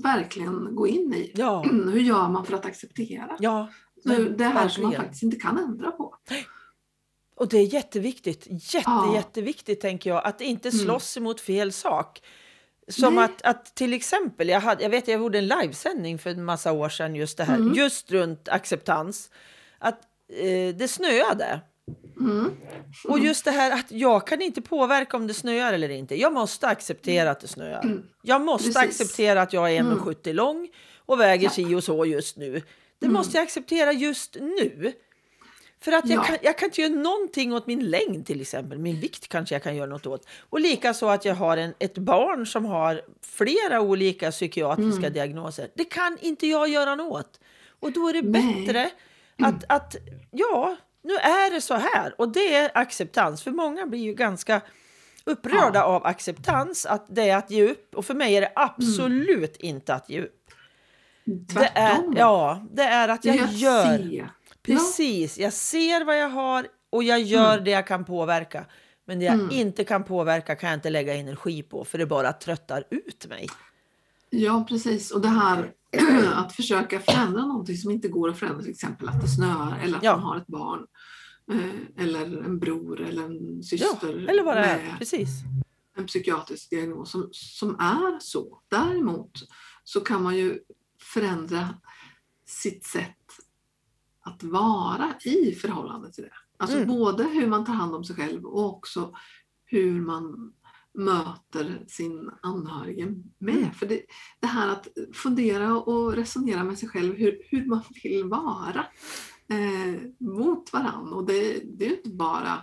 verkligen 0.03 0.75
gå 0.75 0.87
in 0.87 1.15
i. 1.15 1.33
Ja, 1.35 1.63
Hur 1.93 2.01
gör 2.01 2.29
man 2.29 2.45
för 2.47 2.55
att 2.55 2.67
acceptera 2.67 3.37
ja. 3.39 3.69
Nu, 4.05 4.29
det 4.39 4.45
här 4.45 4.69
som 4.69 4.83
man 4.83 4.91
verkligen. 4.91 5.03
faktiskt 5.05 5.23
inte 5.23 5.37
kan 5.37 5.59
ändra 5.59 5.91
på? 5.91 6.15
Och 7.37 7.49
det 7.49 7.59
är 7.59 7.75
jätteviktigt, 7.75 8.47
jätte, 8.75 8.91
Ja. 8.91 9.15
jätteviktigt 9.15 9.81
tänker 9.81 10.11
jag, 10.11 10.25
att 10.27 10.41
inte 10.41 10.69
Mm. 10.69 10.81
slåss 10.81 11.17
emot 11.17 11.41
fel 11.41 11.73
sak. 11.73 12.23
Som 12.89 13.15
Nej. 13.15 13.25
att, 13.25 13.43
att 13.43 13.75
till 13.77 13.93
exempel, 13.93 14.49
jag, 14.49 14.61
hade, 14.61 14.83
jag 14.83 14.91
vet 14.91 15.09
jag 15.09 15.21
gjorde 15.21 15.39
en 15.39 15.47
livesändning 15.49 16.19
för 16.19 16.31
en 16.31 16.45
massa 16.45 16.73
år 16.73 16.89
sedan 16.89 17.15
just 17.15 17.37
det 17.39 17.45
här, 17.45 17.57
Mm. 17.57 17.75
just 17.75 18.11
runt 18.11 18.49
acceptans. 18.49 19.31
Att 19.79 20.01
eh, 20.29 20.75
det 20.77 20.89
snöade. 20.91 21.61
Mm. 22.21 22.51
Och 23.09 23.19
just 23.19 23.45
det 23.45 23.51
här 23.51 23.71
att 23.71 23.91
jag 23.93 24.27
kan 24.27 24.43
inte 24.43 24.63
påverka 24.63 25.17
om 25.17 25.27
det 25.27 25.35
snöar 25.35 25.73
eller 25.73 25.89
inte. 25.89 26.15
Jag 26.21 26.33
måste 26.33 26.67
acceptera 26.69 27.31
att 27.31 27.41
det 27.41 27.49
snöar. 27.49 27.83
Mm. 27.85 28.03
Jag 28.23 28.41
måste 28.41 28.73
Precis. 28.73 29.01
acceptera 29.01 29.43
att 29.43 29.53
jag 29.53 29.73
är 29.75 29.81
Mm. 29.81 29.99
1,70 29.99 30.33
lång 30.33 30.69
och 31.07 31.21
väger 31.21 31.45
Ja. 31.45 31.51
si 31.51 31.75
och 31.75 31.85
så 31.85 32.05
just 32.07 32.37
nu. 32.37 32.53
Det 32.99 33.07
Mm. 33.07 33.13
måste 33.17 33.37
jag 33.37 33.43
acceptera 33.45 33.93
just 33.93 34.35
nu. 34.41 34.93
För 35.81 35.93
att 35.93 36.09
jag, 36.09 36.19
Ja. 36.19 36.23
kan, 36.25 36.37
jag 36.43 36.59
kan 36.59 36.67
inte 36.69 36.81
göra 36.81 36.93
någonting 36.93 37.53
åt 37.53 37.67
min 37.67 37.91
längd 37.91 38.27
till 38.27 38.41
exempel. 38.41 38.79
Min 38.79 39.01
vikt 39.01 39.29
kanske 39.29 39.55
jag 39.55 39.63
kan 39.63 39.77
göra 39.77 39.87
något 39.91 40.07
åt. 40.07 40.27
Och 40.51 40.61
likaså 40.61 41.07
att 41.07 41.25
jag 41.25 41.35
har 41.35 41.57
en, 41.57 41.75
ett 41.79 41.99
barn 41.99 42.47
som 42.47 42.65
har 42.65 43.03
flera 43.23 43.81
olika 43.81 44.31
psykiatriska 44.31 44.99
Mm. 45.07 45.13
diagnoser. 45.13 45.69
Det 45.75 45.85
kan 45.85 46.19
inte 46.21 46.47
jag 46.47 46.69
göra 46.69 46.95
något 46.95 47.13
åt. 47.21 47.41
Och 47.81 47.93
då 47.93 48.09
är 48.09 48.13
det 48.13 48.23
Nej. 48.23 48.55
bättre 48.67 48.91
att, 49.43 49.65
att, 49.69 49.97
ja, 50.31 50.77
nu 51.09 51.15
är 51.15 51.51
det 51.55 51.61
så 51.61 51.75
här. 51.75 52.15
Och 52.21 52.29
det 52.33 52.55
är 52.55 52.71
acceptans. 52.75 53.43
För 53.43 53.51
många 53.51 53.87
blir 53.87 54.01
ju 54.01 54.15
ganska 54.15 54.61
upprörda 55.25 55.83
av 55.85 56.07
acceptans, 56.07 56.87
att 56.87 57.07
det 57.09 57.29
är 57.31 57.37
att 57.37 57.51
ge 57.51 57.71
upp. 57.71 57.95
Och 57.95 58.05
för 58.05 58.15
mig 58.15 58.37
är 58.37 58.41
det 58.41 58.53
absolut 58.55 59.57
inte 59.57 59.95
att 59.95 60.11
ge 60.11 60.21
upp. 60.23 60.35
Det 61.25 61.71
är, 61.75 61.95
Tvärtom. 61.95 62.15
ja, 62.17 62.63
det 62.73 62.83
är 62.83 63.09
att 63.09 63.25
jag 63.25 63.41
att 63.41 63.53
gör. 63.53 63.99
se. 63.99 64.27
Precis, 64.63 65.39
jag 65.39 65.53
ser 65.53 66.05
vad 66.05 66.19
jag 66.19 66.29
har 66.29 66.67
och 66.91 67.03
jag 67.05 67.21
gör 67.21 67.53
Mm. 67.53 67.65
det 67.65 67.71
jag 67.71 67.87
kan 67.87 68.05
påverka. 68.05 68.65
Men 69.05 69.19
det 69.19 69.25
jag 69.25 69.35
Mm. 69.35 69.51
inte 69.51 69.85
kan 69.85 70.05
påverka 70.05 70.57
kan 70.57 70.71
jag 70.71 70.77
inte 70.77 70.91
lägga 70.91 71.15
energi 71.15 71.63
på 71.63 71.85
för 71.85 71.99
det 71.99 72.07
bara 72.07 72.33
tröttar 72.33 72.85
ut 72.91 73.27
mig. 73.29 73.47
Ja, 74.31 74.67
precis. 74.69 75.11
Och 75.11 75.21
det 75.21 75.29
här 75.29 75.73
att 76.35 76.53
försöka 76.53 77.01
förändra 77.01 77.43
någonting 77.47 77.77
som 77.77 77.91
inte 77.91 78.09
går 78.09 78.29
att 78.29 78.39
förändra, 78.39 78.63
till 78.63 78.71
exempel 78.71 79.09
att 79.09 79.21
det 79.21 79.29
snöar 79.29 79.79
eller 79.85 79.97
att 79.97 80.03
Ja. 80.05 80.13
man 80.17 80.23
har 80.25 80.37
ett 80.37 80.47
barn 80.47 80.87
eller 81.97 82.39
en 82.43 82.59
bror 82.59 83.01
eller 83.01 83.23
en 83.25 83.57
Ja, 83.57 83.63
syster 83.63 84.29
eller 84.29 84.43
vad 84.45 84.57
det 84.57 84.65
är. 84.65 84.83
med 84.89 84.99
Precis. 84.99 85.29
en 85.97 86.07
psykiatrisk 86.07 86.71
diagnos 86.71 87.11
som, 87.11 87.29
som 87.33 87.75
är 87.81 88.19
så. 88.21 88.61
Däremot 88.69 89.33
så 89.85 90.01
kan 90.01 90.23
man 90.23 90.37
ju 90.37 90.59
förändra 91.15 91.69
sitt 92.47 92.85
sätt 92.85 93.15
att 94.21 94.43
vara 94.43 95.15
i 95.25 95.53
förhållande 95.55 96.13
till 96.13 96.25
det. 96.25 96.33
Alltså 96.57 96.77
Mm. 96.77 96.89
både 96.89 97.25
hur 97.25 97.47
man 97.47 97.65
tar 97.65 97.73
hand 97.73 97.95
om 97.95 98.05
sig 98.05 98.17
själv 98.17 98.45
och 98.45 98.65
också 98.67 99.15
hur 99.65 100.01
man 100.01 100.53
möter 100.95 101.85
sin 101.89 102.31
anhörige 102.43 103.07
med. 103.39 103.57
Mm. 103.57 103.73
För 103.75 103.87
det, 103.87 104.03
det 104.41 104.47
här 104.47 104.69
att 104.69 104.89
fundera 105.13 105.77
och 105.81 106.13
resonera 106.13 106.65
med 106.65 106.79
sig 106.79 106.89
själv 106.89 107.15
hur, 107.17 107.43
hur 107.51 107.67
man 107.67 107.81
vill 108.03 108.25
vara 108.25 108.87
eh, 109.53 110.01
mot 110.19 110.73
varann. 110.73 111.13
Och 111.13 111.27
det, 111.27 111.61
det 111.79 111.85
är 111.85 111.89
ju 111.91 111.97
inte 111.97 112.11
bara 112.11 112.55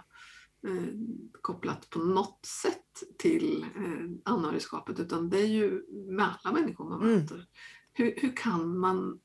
eh, 0.68 0.94
kopplat 1.42 1.90
på 1.90 2.00
något 2.00 2.46
sätt 2.46 3.04
till 3.18 3.66
eh, 3.76 4.34
anhörigskapet 4.34 5.00
utan 5.00 5.30
det 5.30 5.40
är 5.40 5.48
ju 5.48 5.84
med 6.12 6.30
alla 6.44 6.54
människor 6.60 6.90
man 6.90 7.02
Mm. 7.02 7.16
möter. 7.20 7.46
Hur, 7.94 8.14
hur 8.18 8.36
kan 8.36 8.80
man 8.80 9.20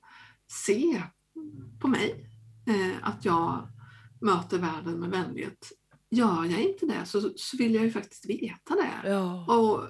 se 0.49 1.03
på 1.81 1.89
mig 1.89 2.27
eh, 2.67 3.09
att 3.09 3.25
jag 3.25 3.69
möter 4.21 4.59
världen 4.59 5.01
med 5.01 5.11
vänlighet? 5.11 5.73
Gör 6.11 6.45
jag 6.45 6.61
inte 6.63 6.87
det 6.87 7.05
så, 7.07 7.33
så 7.37 7.57
vill 7.57 7.75
jag 7.75 7.85
ju 7.85 7.91
faktiskt 7.91 8.27
veta 8.31 8.75
det. 8.75 9.09
Ja. 9.11 9.57
Och, 9.59 9.85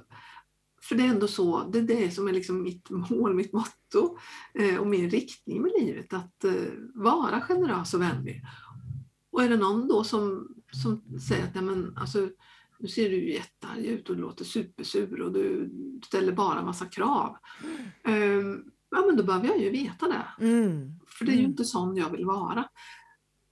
för 0.83 0.95
det 0.95 1.03
är 1.03 1.09
ändå 1.09 1.27
så, 1.27 1.71
det 1.73 1.79
är 1.79 1.83
det 1.83 2.11
som 2.11 2.29
är 2.29 2.33
liksom 2.33 2.63
mitt 2.63 2.91
mål, 2.91 3.35
mitt 3.35 3.53
motto 3.53 4.19
eh, 4.55 4.77
och 4.77 4.87
min 4.87 5.11
riktning 5.11 5.63
med 5.63 5.73
livet, 5.81 6.13
att 6.13 6.45
eh, 6.45 6.53
vara 6.95 7.41
generös 7.41 7.95
och 7.95 8.01
vänlig. 8.01 8.43
Och 9.33 9.43
är 9.43 9.49
det 9.49 9.57
någon 9.57 9.89
då 9.89 10.05
som, 10.05 10.49
som 10.73 11.19
säger 11.29 11.45
att 11.45 11.55
Nej, 11.55 11.65
men, 11.65 11.97
alltså, 11.97 12.29
nu 12.79 12.89
ser 12.89 13.11
du 13.11 13.33
jättearg 13.33 13.85
ut 13.85 14.11
och 14.11 14.17
du 14.17 14.23
låter 14.23 14.45
supersur 14.45 15.21
och 15.21 15.33
du 15.33 15.71
ställer 16.07 16.33
bara 16.33 16.65
massa 16.65 16.87
krav. 16.87 17.37
Ehm, 18.05 18.65
ja 18.91 19.05
men 19.07 19.17
då 19.17 19.23
behöver 19.23 19.49
jag 19.49 19.61
ju 19.61 19.71
veta 19.71 20.09
det. 20.09 20.47
Mm. 20.47 20.91
För 21.07 21.25
det 21.25 21.31
är 21.31 21.35
ju 21.35 21.39
Mm. 21.39 21.51
inte 21.51 21.65
sån 21.65 21.97
jag 21.97 22.11
vill 22.11 22.27
vara. 22.27 22.69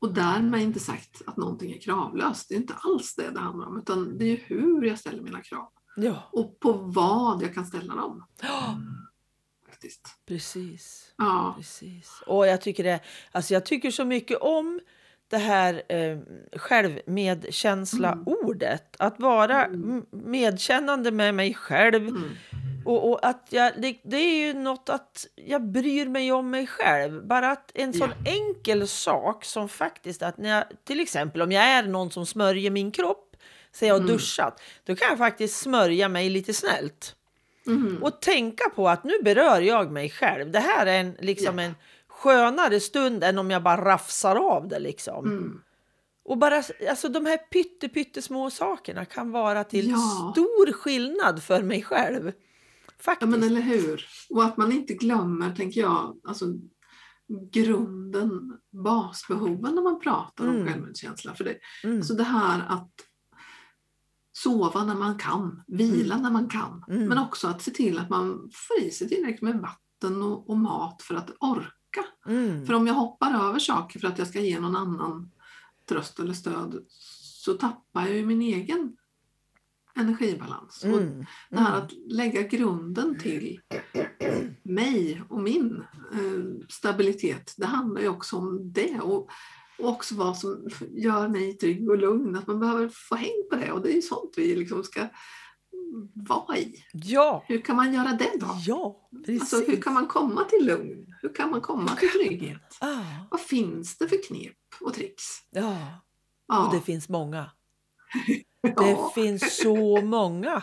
Och 0.00 0.14
därmed 0.14 0.60
inte 0.62 0.80
sagt 0.80 1.22
att 1.26 1.36
någonting 1.36 1.72
är 1.72 1.80
kravlöst. 1.80 2.48
Det 2.48 2.54
är 2.54 2.56
inte 2.56 2.74
alls 2.74 3.14
det 3.14 3.30
det 3.30 3.40
handlar 3.40 3.66
om. 3.66 3.78
Utan 3.78 4.18
det 4.18 4.24
är 4.24 4.28
ju 4.28 4.36
hur 4.36 4.82
jag 4.82 4.98
ställer 4.98 5.22
mina 5.22 5.40
krav. 5.40 5.68
Ja. 6.00 6.22
Och 6.32 6.60
på 6.60 6.72
vad 6.72 7.42
jag 7.42 7.54
kan 7.54 7.66
ställa 7.66 7.94
dem. 7.94 8.24
ja, 8.42 8.76
Faktiskt. 9.68 10.08
precis. 10.26 11.14
Ja. 11.18 11.54
Precis. 11.56 12.22
Och 12.26 12.46
jag 12.46 12.60
tycker 12.60 12.84
det, 12.84 13.00
alltså 13.32 13.54
jag 13.54 13.66
tycker 13.66 13.90
så 13.90 14.04
mycket 14.04 14.38
om 14.38 14.80
det 15.28 15.36
här 15.38 15.82
eh, 15.88 16.18
självmedkänsla-ordet. 16.56 18.96
Att 18.98 19.20
vara 19.20 19.64
Mm. 19.64 20.04
medkännande 20.10 21.10
med 21.10 21.34
mig 21.34 21.54
själv. 21.54 22.08
Mm. 22.08 22.30
Och, 22.84 23.10
och 23.10 23.26
att 23.26 23.46
jag, 23.50 23.72
det, 23.82 23.98
det 24.04 24.16
är 24.16 24.46
ju 24.46 24.54
något 24.54 24.88
att 24.88 25.26
jag 25.34 25.70
bryr 25.70 26.08
mig 26.08 26.32
om 26.32 26.50
mig 26.50 26.66
själv. 26.66 27.26
Bara 27.26 27.50
att 27.50 27.70
en 27.74 27.92
sån 27.92 28.10
enkel 28.24 28.88
sak 28.88 29.44
som 29.44 29.68
faktiskt 29.68 30.22
att 30.22 30.38
när 30.38 30.48
jag, 30.48 30.64
till 30.84 31.00
exempel 31.00 31.42
om 31.42 31.52
jag 31.52 31.64
är 31.64 31.82
någon 31.82 32.10
som 32.10 32.26
smörjer 32.26 32.70
min 32.70 32.90
kropp, 32.92 33.27
så 33.72 33.84
jag 33.84 33.94
har 33.94 34.00
Mm. 34.00 34.12
duschat, 34.12 34.60
då 34.84 34.94
kan 34.96 35.08
jag 35.08 35.18
faktiskt 35.18 35.60
smörja 35.60 36.08
mig 36.08 36.30
lite 36.30 36.54
snällt. 36.54 37.14
Mm. 37.66 38.02
Och 38.02 38.20
tänka 38.20 38.70
på 38.70 38.88
att 38.88 39.04
nu 39.04 39.12
berör 39.22 39.60
jag 39.60 39.92
mig 39.92 40.10
själv. 40.10 40.50
Det 40.50 40.58
här 40.60 40.86
är 40.86 41.00
en, 41.00 41.16
liksom 41.20 41.58
Ja. 41.58 41.64
en 41.64 41.74
skönare 42.08 42.80
stund 42.80 43.24
än 43.24 43.38
om 43.38 43.50
jag 43.50 43.62
bara 43.62 43.84
rafsar 43.84 44.36
av 44.36 44.68
det. 44.68 44.78
Liksom. 44.78 45.26
Mm. 45.26 45.60
Och 46.24 46.38
bara, 46.38 46.62
alltså, 46.90 47.08
de 47.08 47.26
här 47.26 47.36
pytte, 47.36 47.88
pyttesmå 47.88 48.50
sakerna 48.50 49.04
kan 49.04 49.30
vara 49.30 49.64
till 49.64 49.90
Ja. 49.90 50.32
stor 50.34 50.72
skillnad 50.72 51.42
för 51.42 51.62
mig 51.62 51.82
själv. 51.82 52.26
Ja 52.26 52.92
Faktiskt. 53.00 53.28
men 53.30 53.42
eller 53.42 53.60
hur. 53.60 54.06
Och 54.30 54.44
att 54.44 54.56
man 54.56 54.72
inte 54.72 54.94
glömmer, 54.94 55.54
tänker 55.54 55.80
jag, 55.80 56.16
alltså 56.24 56.44
grunden, 57.52 58.58
basbehoven 58.84 59.74
när 59.74 59.82
man 59.82 60.00
pratar 60.00 60.44
om 60.48 60.54
Mm. 60.56 60.66
självmedkänsla. 60.66 61.34
För 61.34 61.44
det, 61.44 61.56
Mm. 61.84 61.96
alltså 61.96 62.14
det 62.14 62.22
här 62.24 62.62
att 62.68 62.90
sova 64.42 64.84
när 64.84 64.94
man 64.94 65.18
kan, 65.18 65.62
vila 65.66 66.16
när 66.18 66.30
man 66.30 66.48
kan. 66.48 66.84
Mm. 66.88 67.08
Men 67.08 67.18
också 67.18 67.48
att 67.48 67.62
se 67.62 67.70
till 67.70 67.98
att 67.98 68.10
man 68.10 68.50
får 68.52 68.86
i 68.86 68.90
sig 68.90 69.08
tillräckligt 69.08 69.42
med 69.42 69.60
vatten 69.60 70.22
och, 70.22 70.50
och 70.50 70.56
mat 70.58 71.02
för 71.02 71.14
att 71.14 71.30
orka. 71.40 72.04
Mm. 72.26 72.66
För 72.66 72.74
om 72.74 72.86
jag 72.86 72.94
hoppar 72.94 73.48
över 73.48 73.58
saker 73.58 74.00
för 74.00 74.08
att 74.08 74.18
jag 74.18 74.28
ska 74.28 74.40
ge 74.40 74.60
någon 74.60 74.76
annan 74.76 75.30
tröst 75.88 76.18
eller 76.18 76.34
stöd 76.34 76.84
så 76.88 77.52
tappar 77.52 78.06
jag 78.06 78.16
ju 78.16 78.26
min 78.26 78.42
egen 78.42 78.96
energibalans. 79.96 80.84
Och 80.84 80.90
Mm. 80.90 81.24
det 81.50 81.58
här 81.60 81.72
Mm. 81.72 81.84
att 81.84 81.92
lägga 82.08 82.42
grunden 82.42 83.18
till 83.18 83.60
mig 84.62 85.22
och 85.28 85.42
min 85.42 85.84
eh, 86.12 86.66
stabilitet, 86.68 87.54
det 87.56 87.66
handlar 87.66 88.00
ju 88.00 88.08
också 88.08 88.36
om 88.36 88.72
det. 88.72 89.00
Och, 89.00 89.30
och 89.78 89.88
också 89.88 90.14
vad 90.14 90.38
som 90.38 90.68
gör 90.90 91.28
mig 91.28 91.52
trygg 91.58 91.90
och 91.90 91.98
lugn, 91.98 92.36
att 92.36 92.46
man 92.46 92.60
behöver 92.60 92.88
få 92.88 93.14
häng 93.14 93.42
på 93.50 93.56
det. 93.56 93.72
Och 93.72 93.82
det 93.82 93.90
är 93.92 93.94
ju 93.94 94.02
sånt 94.02 94.34
vi 94.36 94.56
liksom 94.56 94.84
ska 94.84 95.06
vara 96.14 96.58
i. 96.58 96.84
Ja, 96.92 97.44
Hur 97.46 97.60
kan 97.60 97.76
man 97.76 97.94
göra 97.94 98.12
det 98.12 98.32
då? 98.40 98.46
ja, 98.66 99.08
precis. 99.26 99.40
Alltså, 99.54 99.70
hur 99.70 99.82
kan 99.82 99.94
man 99.94 100.06
komma 100.06 100.44
till 100.44 100.66
lugn? 100.66 101.14
Hur 101.22 101.34
kan 101.34 101.50
man 101.50 101.60
komma 101.60 101.96
till 101.96 102.08
trygghet? 102.10 102.76
ah, 102.80 103.02
Vad 103.30 103.40
finns 103.40 103.98
det 103.98 104.08
för 104.08 104.18
knep 104.28 104.56
och 104.80 104.94
tricks? 104.94 105.24
ja, 105.50 105.76
Ja, 106.48 106.66
och 106.66 106.74
det 106.74 106.80
finns 106.80 107.08
många. 107.08 107.50
Det 108.62 108.72
ja. 108.76 109.12
finns 109.14 109.56
så 109.56 110.00
många. 110.00 110.62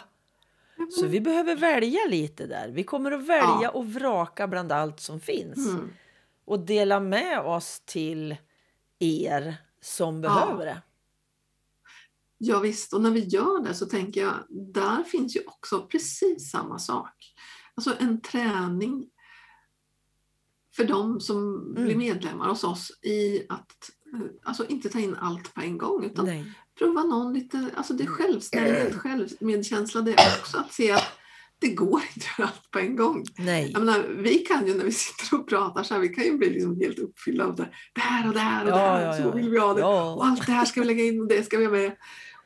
Så 0.99 1.07
vi 1.07 1.21
behöver 1.21 1.55
välja 1.55 1.99
lite 2.09 2.47
där. 2.47 2.69
Vi 2.69 2.83
kommer 2.83 3.11
att 3.11 3.21
välja 3.27 3.59
Ja. 3.61 3.69
och 3.69 3.85
vraka 3.93 4.47
bland 4.47 4.71
allt 4.71 4.99
som 4.99 5.19
finns. 5.19 5.57
Mm. 5.69 5.89
Och 6.45 6.59
dela 6.59 6.99
med 6.99 7.39
oss 7.39 7.81
till 7.85 8.35
er 9.05 9.57
som 9.81 10.21
behöver 10.21 10.65
det. 10.65 10.81
Ja, 12.37 12.59
visst, 12.59 12.93
och 12.93 13.01
när 13.01 13.11
vi 13.11 13.19
gör 13.19 13.63
det 13.63 13.73
så 13.73 13.85
tänker 13.85 14.21
jag, 14.21 14.33
där 14.49 15.03
finns 15.03 15.35
ju 15.35 15.41
också 15.45 15.87
precis 15.87 16.51
samma 16.51 16.79
sak. 16.79 17.33
Alltså 17.75 17.95
en 17.99 18.21
träning 18.21 19.09
för 20.75 20.85
de 20.85 21.19
som 21.19 21.55
Mm. 21.71 21.83
blir 21.85 21.95
medlemmar 21.95 22.49
hos 22.49 22.63
oss 22.63 22.91
i 23.01 23.45
att 23.49 23.89
alltså 24.43 24.65
inte 24.65 24.89
ta 24.89 24.99
in 24.99 25.15
allt 25.15 25.53
på 25.53 25.61
en 25.61 25.77
gång 25.77 26.03
utan 26.05 26.25
Nej. 26.25 26.53
prova 26.79 27.03
någon 27.03 27.33
lite, 27.33 27.69
alltså 27.75 27.93
det 27.93 28.03
är 28.03 28.07
självständighet, 28.07 28.95
självmedkänsla 28.95 30.01
det 30.01 30.13
är 30.13 30.39
också 30.39 30.57
att 30.57 30.73
se 30.73 30.91
att 30.91 31.03
det 31.59 31.67
går 31.67 32.01
inte 32.15 32.27
att 32.31 32.39
göra 32.39 32.49
allt 32.49 32.71
på 32.71 32.79
en 32.79 32.95
gång. 32.95 33.25
Nej. 33.37 33.71
Jag 33.73 33.83
menar, 33.83 34.03
vi 34.17 34.37
kan 34.37 34.67
ju 34.67 34.73
när 34.77 34.85
vi 34.85 34.91
sitter 34.91 35.39
och 35.39 35.49
pratar 35.49 35.83
så 35.83 35.93
här, 35.93 36.01
vi 36.01 36.09
kan 36.09 36.23
ju 36.23 36.37
bli 36.37 36.49
liksom 36.49 36.79
helt 36.81 36.99
uppfyllda 36.99 37.45
av 37.45 37.55
det, 37.55 37.69
det 37.93 38.01
här 38.01 38.27
och 38.27 38.33
det 38.33 38.39
här 38.39 38.65
och 38.65 38.71
det 38.71 38.77
Ja, 38.77 38.87
här, 38.87 39.05
ja, 39.05 39.13
så 39.13 39.21
ja. 39.21 39.31
vill 39.31 39.49
vi 39.49 39.59
ha 39.59 39.73
det. 39.73 39.83
Och 39.83 40.25
allt 40.25 40.45
det 40.45 40.51
här 40.51 40.65
ska 40.65 40.79
vi 40.81 40.87
lägga 40.87 41.03
in 41.03 41.21
och 41.21 41.27
det 41.27 41.43
ska 41.43 41.57
vi 41.57 41.65
ha 41.65 41.71
med. 41.71 41.95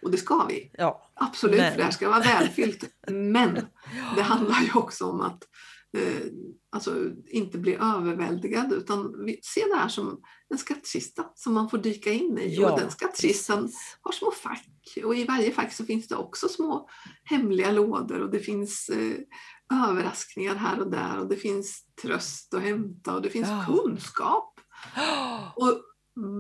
Och 0.02 0.12
det 0.12 0.18
ska 0.18 0.46
vi. 0.50 0.72
Absolut, 1.16 1.58
Men. 1.58 1.72
för 1.72 1.78
det 1.78 1.84
här 1.84 1.92
ska 1.92 2.10
vara 2.10 2.20
välfyllt. 2.20 2.84
Men 3.08 3.56
det 4.16 4.22
handlar 4.22 4.62
ju 4.62 4.72
också 4.74 5.06
om 5.06 5.22
att 5.22 5.44
eh, 5.98 6.32
alltså, 6.72 7.12
inte 7.28 7.58
bli 7.58 7.76
överväldigad 7.76 8.74
utan 8.74 9.26
vi, 9.26 9.40
se 9.44 9.62
det 9.66 9.76
här 9.76 9.88
som 9.88 10.22
en 10.50 10.58
skattkista 10.58 11.32
som 11.36 11.54
man 11.54 11.70
får 11.70 11.78
dyka 11.78 12.12
in 12.12 12.38
i. 12.38 12.56
Ja, 12.56 12.72
och 12.72 12.80
den 12.80 12.92
skattkistan 12.92 13.62
precis. 13.62 13.98
har 14.02 14.12
små 14.12 14.32
fack 14.32 14.68
och 15.04 15.16
i 15.16 15.26
varje 15.26 15.52
fack 15.52 15.74
så 15.74 15.86
finns 15.86 16.08
det 16.08 16.16
också 16.16 16.50
små 16.50 16.90
hemliga 17.24 17.72
lådor 17.72 18.22
och 18.22 18.32
det 18.32 18.40
finns 18.40 18.90
eh, 18.90 19.18
överraskningar 19.90 20.56
här 20.56 20.80
och 20.80 20.92
där 20.92 21.20
och 21.20 21.30
det 21.30 21.36
finns 21.36 21.86
tröst 22.02 22.54
att 22.54 22.62
hämta 22.62 23.16
och 23.16 23.22
det 23.22 23.30
finns 23.30 23.48
Ja. 23.48 23.66
kunskap 23.68 24.60
och 25.56 25.82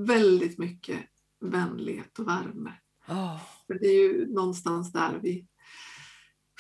väldigt 0.07 0.57
mycket 0.57 0.99
vänlighet 1.41 2.19
och 2.19 2.27
värme. 2.27 2.73
Ja. 3.07 3.41
För 3.67 3.73
det 3.73 3.87
är 3.87 4.03
ju 4.03 4.33
någonstans 4.33 4.91
där 4.91 5.19
vi 5.23 5.47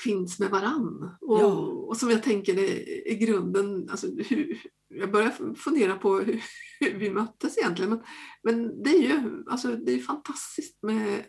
finns 0.03 0.39
med 0.39 0.49
varann. 0.49 1.17
Och, 1.21 1.39
Ja. 1.39 1.45
och 1.87 1.97
som 1.97 2.09
jag 2.09 2.23
tänker 2.23 2.57
är 2.59 3.07
i 3.07 3.15
grunden, 3.15 3.89
alltså 3.89 4.07
hur, 4.07 4.61
jag 4.87 5.11
börjar 5.11 5.55
fundera 5.55 5.95
på 5.95 6.19
hur, 6.19 6.43
hur 6.79 6.99
vi 6.99 7.09
möttes 7.09 7.57
egentligen. 7.57 7.89
Men, 7.89 8.01
men 8.43 8.83
det 8.83 8.89
är 8.89 9.01
ju 9.01 9.43
alltså, 9.49 9.67
det 9.67 9.91
är 9.93 9.99
fantastiskt 9.99 10.83
med 10.83 11.23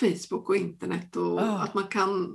Facebook 0.00 0.48
och 0.48 0.56
internet 0.56 1.16
och 1.16 1.40
Ja. 1.40 1.62
att 1.62 1.74
man 1.74 1.84
kan 1.88 2.32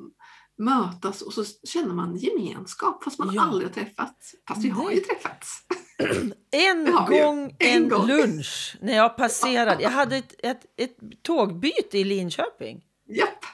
mötas 0.57 1.21
och 1.21 1.33
så 1.33 1.43
känner 1.67 1.93
man 1.93 2.15
gemenskap 2.17 3.03
fast 3.03 3.19
man 3.19 3.33
Ja. 3.33 3.41
aldrig 3.41 3.67
har 3.69 3.73
träffats. 3.73 4.31
Fast 4.47 4.65
vi 4.65 4.69
har 4.69 4.91
ju 4.91 4.99
träffats. 4.99 5.59
En 6.51 6.85
Det 6.85 6.91
gång 6.91 7.55
En 7.59 7.83
en 7.83 7.89
gång. 7.89 8.07
lunch 8.07 8.77
när 8.81 8.95
jag 8.95 9.17
passerade. 9.17 9.83
Jag 9.83 9.89
hade 9.89 10.17
ett, 10.17 10.35
ett, 10.43 10.61
ett 10.77 10.97
tågbyte 11.23 11.97
i 11.97 12.03
Linköping. 12.03 12.81
Japp! 13.17 13.45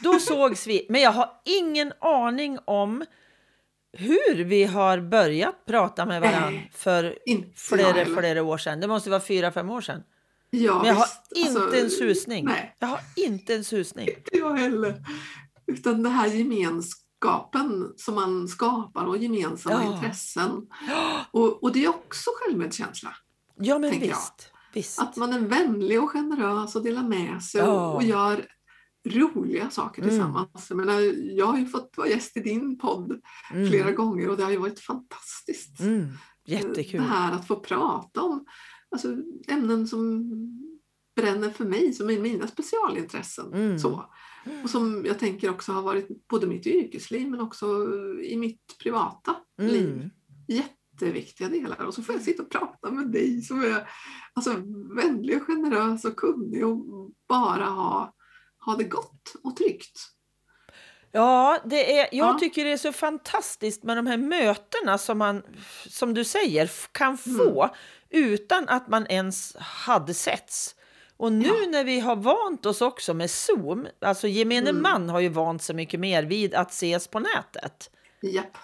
Då 0.00 0.18
sågs 0.18 0.66
vi. 0.66 0.86
Men 0.88 1.00
jag 1.00 1.12
har 1.12 1.30
ingen 1.44 1.92
aning 2.00 2.58
om 2.64 3.04
hur 3.92 4.44
vi 4.44 4.64
har 4.64 5.00
börjat 5.00 5.66
prata 5.66 6.06
med 6.06 6.20
varandra 6.20 6.50
Nej, 6.50 6.70
för 6.74 7.18
flera, 7.56 8.04
flera 8.20 8.42
år 8.42 8.58
sedan. 8.58 8.80
Det 8.80 8.88
måste 8.88 9.10
vara 9.10 9.20
fyra, 9.20 9.52
fem 9.52 9.70
år 9.70 9.80
sedan. 9.80 10.02
Ja, 10.50 10.78
Men 10.78 10.86
jag 10.86 10.94
har 10.94 11.04
visst. 11.06 11.46
inte 11.48 11.60
Alltså, 11.62 11.76
en 11.76 11.90
susning. 11.90 12.44
Nej. 12.44 12.76
Jag 12.78 12.88
har 12.88 13.00
inte 13.16 13.54
en 13.54 13.64
susning. 13.64 14.08
Inte 14.08 14.38
jag 14.38 14.54
heller. 14.54 14.94
Utan 15.66 16.02
det 16.02 16.08
här 16.08 16.26
gemenskapen 16.28 17.92
som 17.96 18.14
man 18.14 18.48
skapar 18.48 19.04
och 19.04 19.16
gemensamma 19.16 19.82
Ja. 19.84 19.94
intressen. 19.94 20.50
Och, 21.30 21.62
och 21.62 21.72
det 21.72 21.84
är 21.84 21.88
också 21.88 22.30
självmedkänsla. 22.34 23.10
Ja, 23.56 23.78
men 23.78 23.90
visst. 24.00 24.52
visst. 24.74 25.00
Att 25.00 25.16
man 25.16 25.32
är 25.32 25.38
vänlig 25.38 26.02
och 26.02 26.10
generös 26.10 26.76
och 26.76 26.82
delar 26.82 27.02
med 27.02 27.42
sig 27.42 27.60
Ja. 27.60 27.66
och, 27.88 27.94
och 27.94 28.02
gör 28.02 28.46
roliga 29.06 29.70
saker 29.70 30.02
Mm. 30.02 30.10
tillsammans. 30.10 30.66
Jag, 30.68 30.76
menar, 30.76 31.00
jag 31.36 31.46
har 31.46 31.58
ju 31.58 31.66
fått 31.66 31.94
vara 31.96 32.08
gäst 32.08 32.36
i 32.36 32.40
din 32.40 32.78
podd 32.78 33.20
Mm. 33.54 33.68
flera 33.68 33.92
gånger 33.92 34.28
och 34.28 34.36
det 34.36 34.42
har 34.44 34.50
ju 34.50 34.56
varit 34.56 34.80
fantastiskt. 34.80 35.80
Mm. 35.80 36.06
Det 36.46 36.52
Jättekul. 36.52 37.00
här 37.00 37.32
att 37.32 37.46
få 37.46 37.56
prata 37.56 38.22
om 38.22 38.44
alltså, 38.90 39.16
ämnen 39.48 39.86
som 39.88 40.28
bränner 41.16 41.50
för 41.50 41.64
mig, 41.64 41.92
som 41.92 42.10
är 42.10 42.20
mina 42.20 42.46
specialintressen. 42.46 43.52
Mm. 43.54 43.78
Så. 43.78 44.04
Och 44.64 44.70
som 44.70 45.04
jag 45.06 45.18
tänker 45.18 45.50
också 45.50 45.72
har 45.72 45.82
varit 45.82 46.28
både 46.28 46.46
mitt 46.46 46.66
yrkesliv 46.66 47.30
men 47.30 47.40
också 47.40 47.66
i 48.22 48.36
mitt 48.36 48.78
privata 48.82 49.36
liv. 49.58 49.92
Mm. 49.92 50.10
Jätteviktiga 50.48 51.48
delar. 51.48 51.84
Och 51.84 51.94
så 51.94 52.02
får 52.02 52.14
jag 52.14 52.22
sitta 52.22 52.42
och 52.42 52.50
prata 52.50 52.90
med 52.90 53.10
dig 53.12 53.42
som 53.42 53.62
är 53.62 53.88
alltså, 54.34 54.54
vänlig 54.96 55.36
och 55.36 55.42
generös 55.46 56.04
och 56.04 56.16
kunnig 56.16 56.66
och 56.66 57.10
bara 57.28 57.64
ha, 57.64 58.14
ha 58.66 58.76
det 58.76 58.84
gott 58.84 59.22
och 59.44 59.56
tryggt. 59.56 60.00
Ja, 61.12 61.58
det 61.64 61.98
är, 61.98 62.08
jag 62.12 62.34
Ja. 62.34 62.38
tycker 62.38 62.64
det 62.64 62.72
är 62.72 62.76
så 62.76 62.92
fantastiskt 62.92 63.82
med 63.84 63.96
de 63.96 64.06
här 64.06 64.16
mötena 64.16 64.98
som 64.98 65.18
man, 65.18 65.42
som 65.88 66.14
du 66.14 66.24
säger, 66.24 66.70
kan 66.92 67.18
Mm. 67.26 67.38
få 67.38 67.74
utan 68.10 68.68
att 68.68 68.88
man 68.88 69.06
ens 69.06 69.56
hade 69.56 70.14
setts. 70.14 70.76
Och 71.16 71.32
nu 71.32 71.46
Ja. 71.48 71.66
när 71.70 71.84
vi 71.84 72.00
har 72.00 72.16
vant 72.16 72.66
oss 72.66 72.80
också 72.80 73.14
med 73.14 73.30
Zoom, 73.30 73.86
alltså 74.00 74.28
gemene 74.28 74.70
Mm. 74.70 74.82
man 74.82 75.08
har 75.08 75.20
ju 75.20 75.28
vant 75.28 75.62
sig 75.62 75.74
mycket 75.74 76.00
mer 76.00 76.22
vid 76.22 76.54
att 76.54 76.70
ses 76.70 77.08
på 77.08 77.20
nätet. 77.20 77.90
Japp. 78.22 78.56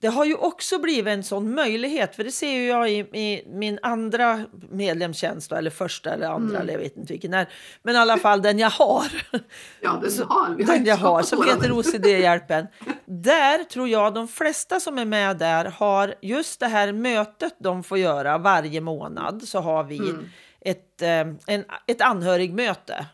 Det 0.00 0.08
har 0.08 0.24
ju 0.24 0.34
också 0.34 0.78
blivit 0.78 1.12
en 1.12 1.22
sån 1.24 1.54
möjlighet, 1.54 2.16
för 2.16 2.24
det 2.24 2.30
ser 2.30 2.50
ju 2.50 2.66
jag 2.66 2.90
i, 2.90 2.98
i 2.98 3.44
min 3.46 3.78
andra 3.82 4.44
medlemstjänst, 4.70 5.52
eller 5.52 5.70
första 5.70 6.10
eller 6.14 6.26
andra, 6.26 6.48
Mm. 6.56 6.62
eller 6.62 6.72
jag 6.72 6.80
vet 6.80 6.96
inte 6.96 7.12
vilken 7.12 7.34
är. 7.34 7.48
Men 7.82 7.94
i 7.94 7.98
alla 7.98 8.16
fall 8.16 8.42
den 8.42 8.58
jag 8.58 8.70
har. 8.70 9.04
Ja, 9.80 10.02
den 10.02 10.26
har 10.28 10.54
vi. 10.56 10.64
har 10.64 10.72
Den 10.74 10.84
jag 10.84 10.96
har, 10.96 11.22
som 11.32 11.44
heter. 11.44 11.72
OCD-hjälpen. 11.72 12.66
Där 13.06 13.64
tror 13.64 13.88
jag 13.88 14.14
de 14.14 14.28
flesta 14.28 14.80
som 14.80 14.98
är 14.98 15.04
med 15.04 15.36
där 15.38 15.64
har 15.64 16.14
just 16.22 16.60
det 16.60 16.66
här 16.66 16.92
mötet 16.92 17.56
de 17.58 17.82
får 17.82 17.98
göra 17.98 18.38
varje 18.38 18.80
månad. 18.80 19.42
Så 19.42 19.60
har 19.60 19.84
vi 19.84 19.98
Mm. 19.98 20.28
ett, 20.60 21.02
eh, 21.02 21.54
en, 21.54 21.64
ett 21.86 22.00
anhörigmöte. 22.00 23.06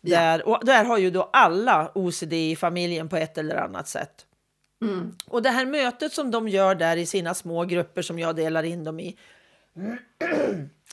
Ja. 0.00 0.18
Där, 0.20 0.48
och 0.48 0.60
där 0.62 0.84
har 0.84 0.98
ju 0.98 1.10
då 1.10 1.30
alla 1.32 1.90
OCD 1.94 2.32
i 2.50 2.56
familjen 2.56 3.08
på 3.08 3.16
ett 3.16 3.38
eller 3.38 3.56
annat 3.56 3.88
sätt. 3.88 4.23
Mm. 4.88 5.12
Och 5.26 5.42
det 5.42 5.50
här 5.50 5.66
mötet 5.66 6.12
som 6.12 6.30
de 6.30 6.48
gör 6.48 6.74
där 6.74 6.96
i 6.96 7.06
sina 7.06 7.34
små 7.34 7.64
grupper 7.64 8.02
som 8.02 8.18
jag 8.18 8.36
delar 8.36 8.62
in 8.62 8.84
dem 8.84 9.00
i. 9.00 9.16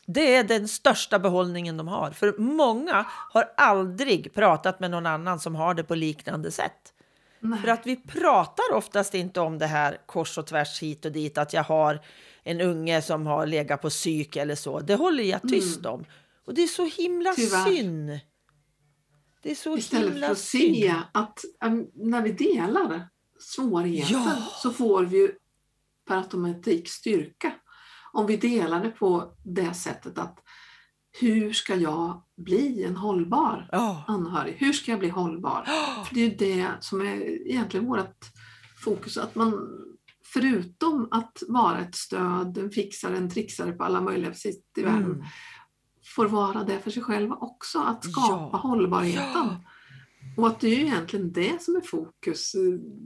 Det 0.06 0.36
är 0.36 0.44
den 0.44 0.68
största 0.68 1.20
behållningen 1.20 1.78
de 1.78 1.88
har. 1.88 2.12
För 2.12 2.36
många 2.38 3.06
har 3.10 3.50
aldrig 3.58 4.34
pratat 4.34 4.80
med 4.80 4.92
någon 4.92 5.06
annan 5.06 5.40
som 5.40 5.56
har 5.56 5.74
det 5.74 5.84
på 5.84 5.96
liknande 5.96 6.52
sätt. 6.52 6.94
Nej. 7.40 7.60
För 7.62 7.68
att 7.68 7.88
vi 7.88 7.96
pratar 7.96 8.74
oftast 8.74 9.14
inte 9.14 9.40
om 9.40 9.58
det 9.58 9.66
här 9.68 9.98
kors 10.06 10.38
och 10.38 10.48
tvärs 10.48 10.82
hit 10.82 11.06
och 11.06 11.12
dit. 11.12 11.38
Att 11.38 11.54
jag 11.54 11.64
har 11.64 12.00
en 12.44 12.62
unge 12.62 13.02
som 13.02 13.26
har 13.28 13.46
legat 13.48 13.82
på 13.82 13.90
psyk 13.90 14.36
eller 14.36 14.56
så. 14.56 14.80
Det 14.80 14.96
håller 14.96 15.24
jag 15.24 15.42
tyst 15.42 15.86
om. 15.86 16.06
Och 16.46 16.54
det 16.54 16.64
är 16.64 16.68
så 16.68 16.86
himla 16.86 17.30
Mm. 17.30 17.36
Tyvärr. 17.36 17.66
synd. 17.66 18.20
Det 19.44 19.52
är 19.52 19.56
så 19.56 19.78
Istället 19.78 20.06
för 20.06 20.12
himla 20.12 20.30
att 20.32 20.38
synd. 20.38 20.76
se 20.76 20.94
att 21.12 21.40
äm, 21.64 21.88
när 21.94 22.22
vi 22.22 22.32
delar 22.32 23.08
svårigheter 23.42 24.14
Ja. 24.14 24.36
så 24.62 24.72
får 24.72 25.04
vi 25.06 25.18
ju 25.18 25.32
per 26.08 26.18
automatik 26.18 26.90
styrka. 26.90 27.54
Om 28.14 28.26
vi 28.26 28.38
delar 28.38 28.84
det 28.84 28.90
på 28.90 29.34
det 29.44 29.74
sättet 29.74 30.18
att 30.18 30.40
hur 31.20 31.54
ska 31.54 31.76
jag 31.76 32.24
bli 32.38 32.84
en 32.84 32.96
hållbar 32.98 33.70
anhörig? 34.08 34.56
Hur 34.60 34.74
ska 34.74 34.92
jag 34.92 35.00
bli 35.00 35.10
hållbar? 35.10 35.64
För 36.08 36.16
det 36.16 36.22
är 36.22 36.30
ju 36.30 36.36
det 36.36 36.68
som 36.80 37.02
är 37.02 37.48
egentligen 37.52 37.86
vårt 37.86 38.26
fokus. 38.84 39.18
Att 39.18 39.36
man 39.36 39.68
förutom 40.34 41.08
att 41.12 41.44
vara 41.48 41.80
ett 41.80 41.96
stöd, 41.96 42.58
en 42.58 42.72
fixare, 42.72 43.18
en 43.18 43.30
trixare 43.30 43.72
på 43.72 43.84
alla 43.84 44.02
möjliga 44.02 44.34
sätt 44.34 44.78
i 44.78 44.82
världen 44.84 45.04
Mm. 45.12 45.24
får 46.16 46.26
vara 46.26 46.64
det 46.64 46.80
för 46.80 46.92
sig 46.92 47.04
själva 47.04 47.36
också, 47.36 47.80
att 47.80 48.04
skapa 48.12 48.50
Ja. 48.54 48.58
hållbarheten. 48.58 49.24
Ja. 49.34 49.56
Och 50.38 50.48
att 50.48 50.60
det 50.60 50.68
är 50.68 50.76
ju 50.76 50.86
egentligen 50.86 51.32
det 51.32 51.62
som 51.62 51.76
är 51.76 51.82
fokus. 51.82 52.56
eh, 52.56 52.62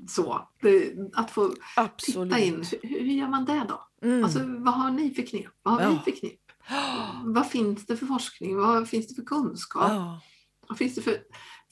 Så. 0.07 0.47
Det, 0.61 0.93
att 1.13 1.31
få 1.31 1.53
Absolut. 1.75 2.33
titta 2.33 2.45
in, 2.45 2.63
hur, 2.83 2.89
hur 2.99 3.13
gör 3.13 3.27
man 3.27 3.45
det 3.45 3.65
då? 3.69 4.07
Mm. 4.07 4.23
Alltså, 4.23 4.39
vad 4.39 4.73
har 4.73 4.91
ni 4.91 5.13
för 5.13 5.21
knep? 5.21 5.51
Vad 5.63 5.73
har 5.73 5.81
Ja. 5.81 5.89
vi 6.05 6.11
för 6.11 6.19
knep? 6.19 6.39
Vad 7.25 7.47
finns 7.47 7.85
det 7.85 7.97
för 7.97 8.05
forskning? 8.05 8.57
Vad 8.57 8.89
finns 8.89 9.07
det 9.07 9.15
för 9.15 9.21
kunskap? 9.23 9.89
Ja. 9.89 10.21
Vad 10.67 10.77
finns 10.77 10.95
det 10.95 11.01
för 11.01 11.17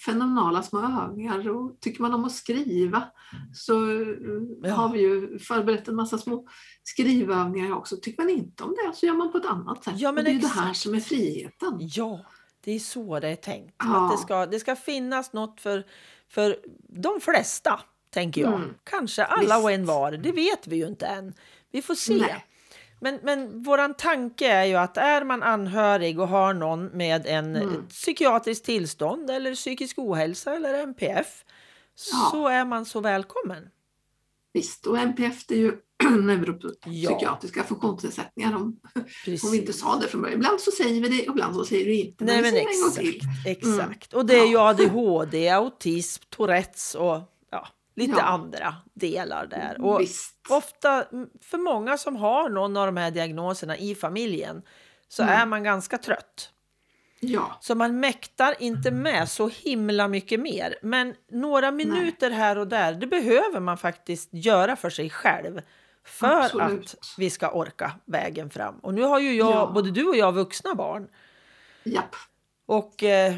fenomenala 0.06 0.63
små 0.63 0.80
övningar? 1.02 1.50
Och 1.50 1.80
tycker 1.80 2.02
man 2.02 2.13
om 2.13 2.26
att 2.26 2.32
skriva 2.32 3.04
så 3.54 3.92
eh, 4.02 4.08
Ja. 4.63 4.74
har 4.74 4.89
vi 4.89 5.00
ju 5.02 5.39
förberett 5.39 5.88
en 5.88 5.96
massa 5.96 6.18
små 6.18 6.48
skrivövningar 6.84 7.72
också. 7.74 7.98
Tycker 8.02 8.24
man 8.24 8.30
inte 8.30 8.63
om 8.63 8.70
det 8.70 8.96
så 8.96 9.06
gör 9.06 9.13
man 9.13 9.32
på 9.32 9.38
ett 9.38 9.46
annat 9.46 9.84
sätt. 9.84 9.94
Ja, 9.98 10.12
men 10.12 10.18
och 10.18 10.24
det 10.24 10.30
är 10.30 10.34
ju 10.34 10.39
det 10.39 10.48
här 10.48 10.62
exakt. 10.70 10.80
som 10.80 10.94
är 10.96 11.00
friheten. 11.00 11.74
Ja, 11.80 12.26
det 12.63 12.71
är 12.71 12.80
så 12.80 13.19
det 13.19 13.28
är 13.28 13.36
tänkt. 13.36 13.76
Ja. 13.80 14.06
Att 14.06 14.12
det, 14.12 14.17
ska, 14.17 14.45
det 14.45 14.60
ska 14.60 14.76
finnas 14.76 15.34
något 15.34 15.62
för, 15.62 15.84
för 16.30 16.60
de 16.89 17.21
flesta, 17.21 17.80
tänker 18.10 18.41
jag. 18.41 18.54
Mm. 18.54 18.73
Kanske 18.84 19.23
alla 19.26 19.58
och 19.58 19.69
Visst. 19.69 19.80
en 19.80 19.86
var, 19.86 20.12
det 20.12 20.32
vet 20.32 20.67
vi 20.67 20.76
ju 20.76 20.88
inte 20.88 21.06
än. 21.06 21.34
Vi 21.71 21.82
får 21.82 21.95
se. 21.95 22.13
Nej. 22.15 22.45
Men, 22.99 23.19
men 23.23 23.63
vår 23.63 23.93
tanke 23.93 24.47
är 24.47 24.63
ju 24.65 24.76
att 24.76 24.97
är 24.97 25.23
man 25.23 25.43
anhörig 25.43 26.19
och 26.19 26.28
har 26.28 26.54
någon 26.54 26.86
med 26.86 27.26
en 27.28 27.56
Mm. 27.56 27.69
ett 27.73 27.89
psykiatriskt 27.89 28.65
tillstånd 28.65 29.30
eller 29.30 29.56
psykisk 29.56 29.97
ohälsa 29.99 30.56
eller 30.56 30.73
NPF 30.73 31.43
Ja. 32.12 32.30
så 32.32 32.47
är 32.47 32.65
man 32.65 32.86
så 32.86 32.99
välkommen. 32.99 33.69
Visst, 34.54 34.86
och 34.88 34.97
NPF 34.97 35.52
är 35.52 35.56
ju 35.56 35.78
neuropsykiatriska 36.26 37.63
funktionsnedsättningar 37.63 38.56
om, 38.56 38.80
Precis. 39.26 39.44
om 39.44 39.52
vi 39.52 39.58
inte 39.58 39.74
sa 39.74 39.96
det 39.96 40.08
från 40.08 40.22
början. 40.22 40.38
Ibland 40.39 40.62
så 40.62 40.72
säger 40.72 41.02
vi 41.02 41.10
det, 41.10 41.24
ibland 41.24 41.56
så 41.56 41.66
säger 41.66 41.86
vi 41.86 42.02
inte. 42.02 42.26
Nej, 42.26 42.42
men 42.42 42.54
det 42.54 42.60
en 42.60 42.66
gång 42.66 42.74
exakt. 42.74 42.96
till. 42.98 43.22
Exakt. 43.46 44.13
Och 44.13 44.26
det 44.26 44.39
är 44.39 44.46
ju 44.46 44.54
Ja. 44.54 44.70
ADHD, 44.70 45.50
autism, 45.50 46.24
Tourettes 46.30 46.96
och 46.96 47.20
ja, 47.52 47.68
lite 47.96 48.13
Ja. 48.18 48.22
andra 48.24 48.76
delar 48.94 49.48
där. 49.48 49.82
Och 49.86 50.02
Visst. 50.02 50.36
ofta, 50.50 51.04
mm, 51.04 51.28
för 51.42 51.58
många 51.58 51.98
som 51.98 52.16
har 52.16 52.50
någon 52.50 52.78
av 52.78 52.86
de 52.86 52.98
här 52.98 53.12
diagnoserna 53.12 53.78
i 53.78 53.96
familjen 53.96 54.62
så 55.08 55.24
Mm. 55.24 55.36
är 55.42 55.46
man 55.46 55.63
ganska 55.63 55.98
trött. 55.98 56.50
Ja, 57.26 57.58
Så 57.62 57.76
man 57.76 58.00
mäktar 58.00 58.56
inte 58.60 58.92
med 58.92 59.30
så 59.30 59.48
himla 59.50 60.08
mycket 60.08 60.39
mer. 60.39 60.76
Men 60.82 61.16
några 61.32 61.72
minuter 61.72 62.32
här 62.32 62.58
och 62.58 62.68
där, 62.68 62.94
det 62.94 63.08
behöver 63.08 63.60
man 63.60 63.78
faktiskt 63.78 64.30
göra 64.32 64.76
för 64.76 64.89
sig 64.89 65.10
själv. 65.10 65.62
För 66.06 66.28
Absolut. 66.42 66.94
att 66.94 67.13
vi 67.18 67.30
ska 67.30 67.50
orka 67.52 67.92
vägen 68.06 68.50
fram. 68.50 68.76
Och 68.80 68.94
nu 68.94 69.02
har 69.02 69.20
ju 69.20 69.34
jag, 69.36 69.52
Ja. 69.52 69.72
både 69.74 69.92
du 69.92 70.08
och 70.08 70.16
jag 70.16 70.32
vuxna 70.32 70.76
barn. 70.76 71.08
japp. 71.84 72.16
Och 72.66 73.04
eh, 73.04 73.36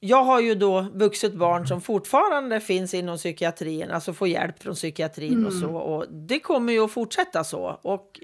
jag 0.00 0.24
har 0.24 0.40
ju 0.40 0.54
då 0.54 0.80
vuxet 0.94 1.34
barn 1.34 1.66
som 1.66 1.80
fortfarande 1.80 2.60
finns 2.60 2.94
inom 2.94 3.16
psykiatrin, 3.16 3.90
alltså 3.90 4.12
får 4.12 4.28
hjälp 4.28 4.62
från 4.62 4.74
psykiatrin 4.74 5.46
och 5.46 5.52
Mm. 5.52 5.62
så. 5.62 5.76
Och 5.76 6.06
det 6.12 6.38
kommer 6.40 6.72
ju 6.72 6.84
att 6.84 6.90
fortsätta 6.92 7.44
så. 7.44 7.78
Och 7.82 8.20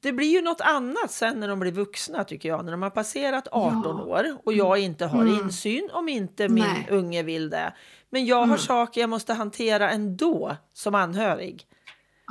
det 0.00 0.12
blir 0.12 0.26
ju 0.32 0.40
något 0.42 0.60
annat 0.60 1.10
sen 1.10 1.40
när 1.40 1.48
de 1.48 1.60
blir 1.60 1.72
vuxna 1.72 2.24
tycker 2.24 2.48
jag, 2.48 2.64
när 2.64 2.72
de 2.72 2.82
har 2.82 2.90
passerat 2.90 3.48
18 3.52 3.82
Ja. 3.98 4.04
år 4.04 4.26
och 4.44 4.52
jag 4.52 4.78
inte 4.78 5.06
har 5.06 5.22
Mm. 5.22 5.34
insyn 5.34 5.88
om 5.92 6.08
inte 6.08 6.48
min 6.48 6.64
Nej. 6.64 6.86
unge 6.90 7.22
vill 7.22 7.50
det. 7.50 7.74
Men 8.10 8.26
jag 8.26 8.36
har 8.36 8.44
Mm. 8.44 8.58
saker 8.58 9.00
jag 9.00 9.10
måste 9.10 9.34
hantera 9.34 9.90
ändå 9.90 10.56
som 10.72 10.94
anhörig. 10.94 11.66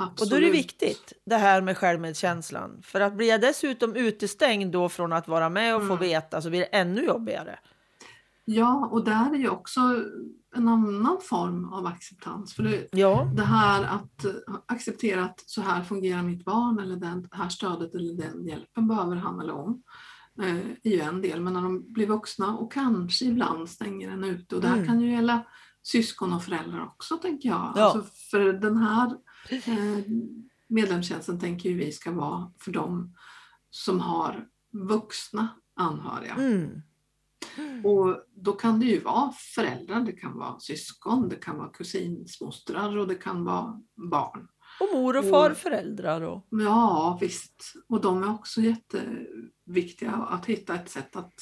Absolut. 0.02 0.20
Och 0.20 0.28
då 0.28 0.36
är 0.36 0.40
det 0.40 0.50
viktigt 0.50 1.12
det 1.26 1.36
här 1.36 1.60
med 1.60 1.78
självmedkänslan. 1.78 2.80
För 2.82 3.00
att 3.00 3.14
blir 3.14 3.28
jag 3.28 3.40
dessutom 3.40 3.96
utestängd 3.96 4.72
då 4.72 4.88
från 4.88 5.12
att 5.12 5.28
vara 5.28 5.48
med 5.48 5.74
och 5.76 5.80
få 5.82 5.92
Mm. 5.92 5.98
veta 5.98 6.42
så 6.42 6.50
blir 6.50 6.60
det 6.60 6.66
ännu 6.66 7.04
jobbigare. 7.04 7.58
Ja, 8.44 8.88
och 8.92 9.04
där 9.04 9.30
är 9.34 9.38
ju 9.38 9.48
också 9.48 9.80
en 10.56 10.68
annan 10.68 11.18
form 11.22 11.72
av 11.72 11.86
acceptans. 11.86 12.54
För 12.54 12.62
det, 12.62 12.88
Ja, 12.92 13.32
det 13.36 13.42
här 13.44 13.82
att 13.84 14.24
acceptera 14.66 15.24
att 15.24 15.40
så 15.46 15.60
här 15.60 15.82
fungerar 15.84 16.22
mitt 16.22 16.44
barn 16.44 16.78
eller 16.78 16.96
det 16.96 17.28
här 17.32 17.48
stödet 17.48 17.94
eller 17.94 18.14
den 18.14 18.46
hjälpen 18.46 18.88
behöver 18.88 19.16
han 19.16 19.40
eller 19.40 19.52
hon. 19.52 19.82
eh, 20.42 20.56
är 20.82 20.90
ju 20.90 21.00
en 21.00 21.22
del, 21.22 21.40
men 21.40 21.52
när 21.52 21.60
de 21.62 21.92
blir 21.92 22.06
vuxna 22.06 22.56
och 22.56 22.72
kanske 22.72 23.24
ibland 23.24 23.70
stänger 23.70 24.10
en 24.10 24.24
ute. 24.24 24.54
Och 24.54 24.60
det 24.60 24.68
här 24.68 24.74
Mm. 24.76 24.86
kan 24.86 25.00
ju 25.00 25.10
gälla 25.12 25.40
syskon 25.82 26.32
och 26.32 26.44
föräldrar 26.44 26.84
också 26.86 27.16
tänker 27.16 27.48
jag. 27.48 27.72
Ja. 27.76 27.82
Alltså 27.84 28.04
för 28.30 28.52
den 28.52 28.76
här 28.76 29.16
medlemstjänsten 30.68 31.38
tänker 31.40 31.68
ju 31.70 31.76
vi 31.76 31.92
ska 31.92 32.12
vara 32.12 32.52
för 32.58 32.72
dem 32.72 33.14
som 33.70 34.00
har 34.00 34.48
vuxna 34.72 35.48
anhöriga. 35.76 36.34
mm. 36.34 36.82
Och 37.84 38.24
då 38.34 38.52
kan 38.52 38.80
det 38.80 38.86
ju 38.86 39.00
vara 39.00 39.32
föräldrar, 39.54 40.00
det 40.00 40.12
kan 40.12 40.38
vara 40.38 40.58
syskon, 40.60 41.28
det 41.28 41.36
kan 41.36 41.58
vara 41.58 41.68
kusinsmostrar 41.68 42.96
och 42.96 43.08
det 43.08 43.14
kan 43.14 43.44
vara 43.44 43.80
barn. 44.10 44.48
och 44.80 44.88
mor 44.98 45.16
och 45.16 45.24
Och- 45.24 45.30
farföräldrar. 45.30 46.20
Och... 46.20 46.46
Ja 46.50 47.18
visst, 47.20 47.72
och 47.88 48.00
de 48.00 48.22
är 48.22 48.30
också 48.34 48.60
jätteviktiga 48.60 50.12
att 50.12 50.46
hitta 50.46 50.74
ett 50.74 50.90
sätt 50.90 51.16
att 51.16 51.32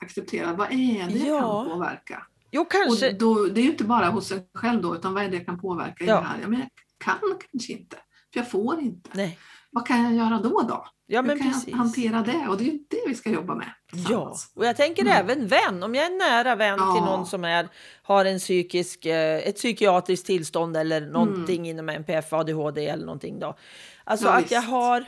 acceptera 0.00 0.52
vad 0.54 0.72
är 0.72 1.08
det 1.10 1.18
jag 1.18 1.42
Ja. 1.42 1.62
kan 1.64 1.70
påverka. 1.72 2.26
Jo, 2.54 2.64
kanske. 2.64 3.08
Och 3.12 3.18
då, 3.18 3.34
det 3.46 3.60
är 3.60 3.64
ju 3.64 3.70
inte 3.70 3.84
bara 3.84 4.06
hos 4.06 4.32
en 4.32 4.42
själv 4.54 4.82
då, 4.82 4.94
utan 4.94 5.14
vad 5.14 5.24
är 5.24 5.28
det 5.28 5.36
jag 5.36 5.46
kan 5.46 5.60
påverka 5.60 6.04
i 6.04 6.06
Ja. 6.06 6.14
det 6.20 6.26
här? 6.26 6.38
Ja, 6.42 6.48
men 6.48 6.58
jag 6.60 6.68
kan 7.04 7.14
kanske 7.52 7.72
inte, 7.72 7.96
för 8.32 8.40
jag 8.40 8.50
får 8.50 8.80
inte. 8.80 9.10
Nej. 9.12 9.38
Vad 9.70 9.86
kan 9.86 10.02
jag 10.04 10.14
göra 10.14 10.38
då? 10.42 10.62
då? 10.62 10.86
Ja, 11.06 11.20
Hur 11.20 11.26
men 11.28 11.38
kan 11.38 11.52
precis. 11.52 11.68
jag 11.68 11.76
hantera 11.76 12.22
det? 12.22 12.46
Och 12.48 12.56
det 12.58 12.64
är 12.64 12.72
ju 12.72 12.78
det 12.90 13.00
vi 13.06 13.14
ska 13.14 13.30
jobba 13.30 13.54
med. 13.54 13.66
Ja, 14.10 14.36
och 14.54 14.66
jag 14.66 14.76
tänker 14.76 15.02
Mm. 15.02 15.14
även 15.16 15.46
vän. 15.46 15.82
Om 15.82 15.94
jag 15.94 16.06
är 16.06 16.18
nära 16.30 16.54
vän 16.56 16.78
till 16.78 16.84
Ja. 16.86 17.04
någon 17.04 17.26
som 17.26 17.44
är, 17.44 17.68
har 18.02 18.24
en 18.24 18.38
psykisk, 18.38 19.06
eh, 19.06 19.48
ett 19.48 19.56
psykiatriskt 19.56 20.26
tillstånd 20.26 20.76
eller 20.76 21.00
någonting 21.00 21.68
inom 21.68 21.88
NPF, 21.88 22.32
ADHD 22.32 22.86
eller 22.88 23.06
någonting 23.06 23.38
då. 23.38 23.56
Alltså 24.04 24.26
Mm. 24.26 24.38
Ja, 24.38 24.44
att 24.44 24.50
jag 24.50 24.60
visst. 24.60 24.70
har, 24.70 25.04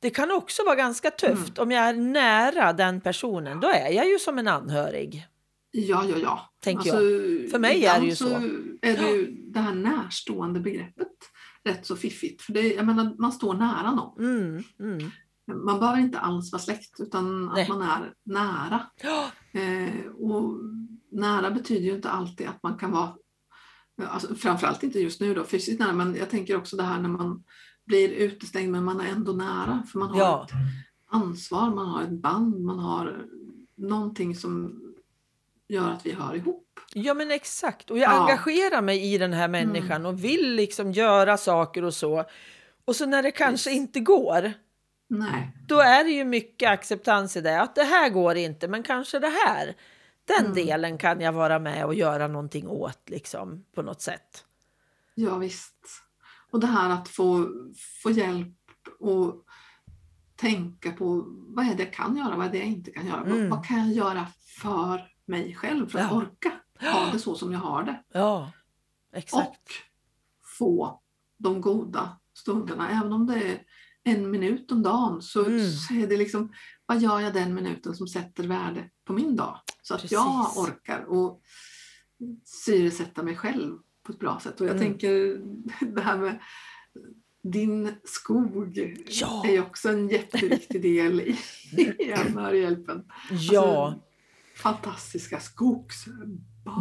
det 0.00 0.10
kan 0.10 0.30
också 0.30 0.64
vara 0.64 0.74
ganska 0.74 1.10
tufft. 1.10 1.58
Om 1.58 1.70
jag 1.70 1.84
är 1.88 1.92
nära 1.92 2.72
den 2.72 3.00
personen, 3.00 3.60
då 3.60 3.68
är 3.68 3.88
jag 3.90 4.08
ju 4.08 4.18
som 4.18 4.38
en 4.38 4.48
anhörig. 4.48 5.26
Ja, 5.74 6.04
ja, 6.04 6.16
ja. 6.16 6.50
Tänker 6.60 6.80
Alltså, 6.80 6.98
För 7.50 7.58
mig 7.58 7.84
är 7.86 8.00
det 8.00 8.06
ju 8.06 8.16
så. 8.16 8.28
är 8.82 8.96
det 8.96 9.10
ju 9.12 9.42
det 9.52 9.60
här 9.60 9.74
närstående 9.74 10.60
begreppet 10.60 11.08
rätt 11.64 11.86
så 11.86 11.96
fiffigt. 11.96 12.42
För 12.42 12.52
det, 12.52 12.74
jag 12.74 12.86
menar, 12.86 13.14
man 13.18 13.32
står 13.32 13.54
nära 13.54 13.94
någon. 13.94 14.24
Mm, 14.24 14.62
mm. 14.80 15.10
Man 15.64 15.80
behöver 15.80 15.98
inte 16.00 16.18
alls 16.18 16.52
vara 16.52 16.62
släkt 16.62 17.00
utan 17.00 17.46
Nej. 17.46 17.62
att 17.62 17.68
man 17.68 17.82
är 17.82 18.14
nära. 18.24 18.80
Eh, 19.52 20.06
och 20.06 20.54
nära 21.12 21.50
betyder 21.50 21.82
ju 21.82 21.94
inte 21.94 22.10
alltid 22.10 22.46
att 22.48 22.62
man 22.62 22.78
kan 22.78 22.90
vara, 22.90 23.14
alltså, 24.08 24.34
framförallt 24.34 24.82
inte 24.82 25.00
just 25.00 25.20
nu 25.20 25.34
då, 25.34 25.44
fysiskt 25.44 25.80
nära, 25.80 25.92
men 25.92 26.14
jag 26.14 26.30
tänker 26.30 26.56
också 26.56 26.76
det 26.76 26.82
här 26.82 27.00
när 27.00 27.08
man 27.08 27.44
blir 27.86 28.08
utestängd 28.08 28.72
men 28.72 28.84
man 28.84 29.00
är 29.00 29.06
ändå 29.08 29.32
nära. 29.32 29.82
För 29.92 29.98
man 29.98 30.08
har 30.08 30.18
Ja. 30.18 30.44
ett 30.48 30.52
ansvar, 31.10 31.74
man 31.74 31.86
har 31.88 32.02
ett 32.02 32.22
band, 32.22 32.60
man 32.64 32.78
har 32.78 33.26
någonting 33.76 34.36
som 34.36 34.81
gör 35.72 35.90
att 35.90 36.06
vi 36.06 36.12
hör 36.12 36.34
ihop. 36.36 36.68
Ja 36.94 37.14
men 37.14 37.30
exakt. 37.30 37.90
Och 37.90 37.98
jag 37.98 38.10
Ja. 38.12 38.20
engagerar 38.20 38.82
mig 38.82 39.14
i 39.14 39.18
den 39.18 39.32
här 39.32 39.48
människan 39.48 40.06
och 40.06 40.24
vill 40.24 40.54
liksom 40.54 40.92
göra 40.92 41.36
saker 41.36 41.84
och 41.84 41.94
så. 41.94 42.24
Och 42.84 42.96
så 42.96 43.06
när 43.06 43.22
det 43.22 43.30
kanske 43.30 43.70
Visst. 43.70 43.80
inte 43.80 44.00
går, 44.00 44.52
Nej. 45.08 45.56
då 45.68 45.80
är 45.80 46.04
det 46.04 46.10
ju 46.10 46.24
mycket 46.24 46.70
acceptans 46.70 47.36
i 47.36 47.40
det. 47.40 47.60
Att 47.60 47.74
det 47.74 47.84
här 47.84 48.08
går 48.10 48.36
inte, 48.36 48.68
men 48.68 48.82
kanske 48.82 49.18
det 49.18 49.32
här. 49.46 49.74
Den 50.24 50.46
Mm. 50.46 50.54
delen 50.54 50.98
kan 50.98 51.20
jag 51.20 51.32
vara 51.32 51.58
med 51.58 51.84
och 51.84 51.94
göra 51.94 52.28
någonting 52.28 52.68
åt 52.68 53.00
liksom, 53.10 53.64
på 53.74 53.82
något 53.82 54.00
sätt. 54.02 54.44
Ja, 55.14 55.36
visst. 55.36 55.74
Och 56.50 56.60
det 56.60 56.66
här 56.66 56.90
att 56.90 57.08
få, 57.08 57.48
få 58.02 58.10
hjälp 58.10 58.48
och 59.00 59.34
tänka 60.36 60.92
på 60.92 61.24
vad 61.26 61.66
är 61.66 61.74
det 61.74 61.82
jag 61.82 61.92
kan 61.92 62.16
göra, 62.16 62.36
vad 62.36 62.46
är 62.46 62.50
det 62.50 62.58
jag 62.58 62.66
inte 62.66 62.90
kan 62.90 63.06
göra. 63.06 63.20
Vad, 63.24 63.32
Mm. 63.32 63.50
vad 63.50 63.66
kan 63.66 63.78
jag 63.78 63.96
göra 63.96 64.26
för 64.62 65.08
mig 65.26 65.54
själv 65.54 65.88
för 65.88 65.98
att 65.98 66.10
Ja. 66.10 66.16
orka 66.16 66.52
ha 66.80 67.10
det 67.12 67.18
så 67.18 67.34
som 67.34 67.52
jag 67.52 67.58
har 67.60 67.82
det. 67.82 68.02
Ja, 68.12 68.52
exakt. 69.12 69.48
Och 69.50 69.66
få 70.58 71.00
de 71.38 71.60
goda 71.60 72.16
stunderna. 72.34 72.90
Även 72.90 73.12
om 73.12 73.26
det 73.26 73.34
är 73.42 73.62
en 74.04 74.30
minut 74.30 74.72
om 74.72 74.82
dagen 74.82 75.22
så, 75.22 75.44
Mm. 75.44 75.70
så 75.70 75.94
är 75.94 76.06
det 76.06 76.16
liksom, 76.16 76.52
vad 76.86 77.00
gör 77.00 77.20
jag 77.20 77.34
den 77.34 77.54
minuten 77.54 77.94
som 77.94 78.06
sätter 78.08 78.48
värde 78.48 78.90
på 79.04 79.12
min 79.12 79.36
dag? 79.36 79.58
Så 79.82 79.94
att 79.94 80.10
jag 80.12 80.44
Precis. 80.46 80.62
orkar 80.62 81.04
och 81.04 81.42
syresätta 82.44 83.22
mig 83.22 83.36
själv 83.36 83.76
på 84.06 84.12
ett 84.12 84.18
bra 84.18 84.40
sätt. 84.40 84.60
Och 84.60 84.66
jag 84.66 84.76
Mm. 84.76 84.82
tänker 84.88 85.40
det 85.94 86.00
här 86.02 86.16
med 86.18 86.38
din 87.42 87.94
skog 88.04 88.78
Ja. 89.08 89.42
är 89.46 89.52
ju 89.52 89.60
också 89.60 89.88
en 89.88 90.08
jätteviktig 90.08 90.82
del 90.82 91.20
i, 91.20 91.38
i 91.98 92.12
anhörighjälpen. 92.12 93.04
Ja, 93.30 93.88
Alltså, 93.90 94.02
fantastiska 94.62 95.40
skogsbad. 95.40 96.40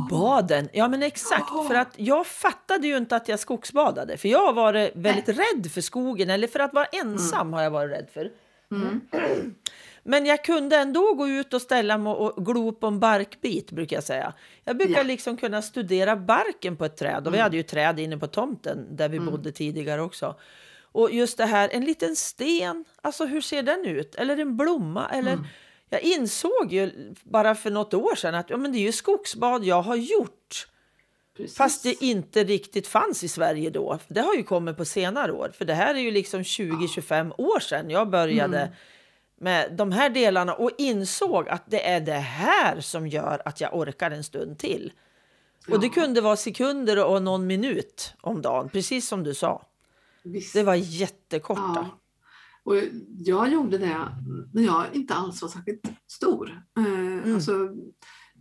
baden. 0.09 0.69
Ja 0.73 0.87
men 0.87 1.03
exakt. 1.03 1.45
Ja. 1.49 1.63
För 1.67 1.75
att 1.75 1.93
jag 1.97 2.27
fattade 2.27 2.87
ju 2.87 2.97
inte 2.97 3.15
att 3.15 3.27
jag 3.27 3.39
skogsbadade. 3.39 4.17
För 4.17 4.27
jag 4.29 4.45
har 4.45 4.53
varit 4.53 4.91
väldigt 4.95 5.29
rädd 5.29 5.71
för 5.71 5.81
skogen. 5.81 6.29
Eller 6.29 6.47
för 6.47 6.59
att 6.59 6.73
vara 6.73 6.85
ensam 6.85 7.53
har 7.53 7.61
jag 7.63 7.71
varit 7.71 7.91
rädd 7.91 8.07
för. 8.13 8.29
Mm. 8.71 9.01
Men 10.03 10.25
jag 10.25 10.43
kunde 10.43 10.75
ändå 10.77 11.13
gå 11.13 11.27
ut 11.27 11.53
och 11.53 11.61
ställa 11.61 11.97
mig 11.97 12.13
och 12.13 12.45
glo 12.45 12.71
på 12.71 12.87
en 12.87 12.99
barkbit, 12.99 13.71
brukar 13.71 13.97
jag 13.97 14.03
säga. 14.03 14.33
Jag 14.63 14.77
brukar 14.77 14.97
Ja. 14.97 15.03
liksom 15.03 15.37
kunna 15.37 15.61
studera 15.61 16.15
barken 16.15 16.77
på 16.77 16.85
ett 16.85 16.97
träd. 16.97 17.27
Och 17.27 17.33
vi 17.33 17.37
Mm. 17.37 17.43
hade 17.43 17.57
ju 17.57 17.63
träd 17.63 17.99
inne 17.99 18.17
på 18.17 18.27
tomten 18.27 18.95
där 18.95 19.09
vi 19.09 19.17
Mm. 19.17 19.31
bodde 19.31 19.51
tidigare 19.51 20.01
också. 20.01 20.35
Och 20.91 21.11
just 21.11 21.37
det 21.37 21.45
här, 21.45 21.69
en 21.71 21.85
liten 21.85 22.15
sten, 22.15 22.85
alltså 23.01 23.25
hur 23.25 23.41
ser 23.41 23.63
den 23.63 23.85
ut? 23.85 24.15
Eller 24.15 24.37
en 24.37 24.57
blomma? 24.57 25.09
Eller... 25.09 25.39
Jag 25.93 26.01
insåg 26.01 26.67
ju 26.73 27.13
bara 27.23 27.55
för 27.55 27.71
något 27.71 27.93
år 27.93 28.15
sedan 28.15 28.35
att 28.35 28.49
ja, 28.49 28.57
men 28.57 28.71
det 28.71 28.77
är 28.77 28.81
ju 28.81 28.91
skogsbad 28.91 29.63
jag 29.65 29.81
har 29.81 29.95
gjort. 29.95 30.67
Precis. 31.37 31.57
Fast 31.57 31.83
det 31.83 32.03
inte 32.03 32.43
riktigt 32.43 32.87
fanns 32.87 33.23
i 33.23 33.27
Sverige 33.27 33.69
då. 33.69 33.99
Det 34.07 34.21
har 34.21 34.35
ju 34.35 34.43
kommit 34.43 34.77
på 34.77 34.85
senare 34.85 35.31
år. 35.31 35.51
För 35.57 35.65
det 35.65 35.73
här 35.73 35.95
är 35.95 35.99
ju 35.99 36.11
liksom 36.11 36.41
20-25 36.41 37.33
år 37.37 37.59
sedan 37.59 37.89
jag 37.89 38.09
började 38.09 38.57
Mm. 38.59 38.73
med 39.37 39.71
de 39.73 39.91
här 39.91 40.09
delarna 40.09 40.53
och 40.53 40.71
insåg 40.77 41.49
att 41.49 41.63
det 41.67 41.89
är 41.89 41.99
det 41.99 42.13
här 42.13 42.81
som 42.81 43.07
gör 43.07 43.41
att 43.45 43.61
jag 43.61 43.75
orkar 43.77 44.11
en 44.11 44.23
stund 44.23 44.59
till. 44.59 44.93
Och 45.69 45.79
det 45.79 45.89
kunde 45.89 46.21
vara 46.21 46.35
sekunder 46.37 47.05
och 47.05 47.23
någon 47.23 47.47
minut 47.47 48.13
om 48.21 48.41
dagen, 48.41 48.69
precis 48.69 49.07
som 49.07 49.23
du 49.23 49.33
sa. 49.33 49.65
visst. 50.23 50.53
Det 50.53 50.63
var 50.63 50.75
jättekorta. 50.75 51.61
Ja. 51.75 51.97
Och 52.63 52.75
jag 53.17 53.51
gjorde 53.53 53.77
det 53.77 54.07
när 54.53 54.61
jag 54.63 54.85
inte 54.93 55.13
alls 55.13 55.41
var 55.41 55.49
särskilt 55.49 55.81
stor. 56.07 56.61
Eh, 56.79 57.33
alltså, 57.35 57.69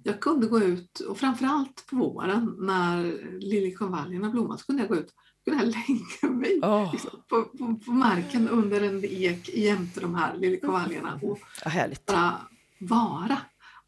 jag 0.02 0.20
kunde 0.20 0.46
gå 0.46 0.60
ut, 0.60 1.00
och 1.00 1.18
framförallt 1.18 1.86
på 1.90 1.96
våren 1.96 2.56
när 2.58 3.02
liljekonvaljerna 3.40 4.30
blommade, 4.30 4.58
så 4.60 4.66
kunde 4.66 4.82
jag 4.82 4.88
gå 4.88 4.96
ut 4.96 5.14
kunde 5.44 5.64
jag 5.64 5.66
lägga 5.74 6.34
mig 6.36 6.60
Åh, 6.62 6.92
liksom, 6.92 7.10
på, 7.28 7.42
på, 7.42 7.74
på 7.86 7.90
marken 7.92 8.48
under 8.48 8.80
en 8.80 9.04
ek 9.04 9.48
jämte 9.48 10.00
de 10.00 10.14
här 10.14 10.36
liljekonvaljerna 10.36 11.20
och 11.22 11.38
härligt. 11.70 12.06
bara 12.06 12.40
vara. 12.80 13.38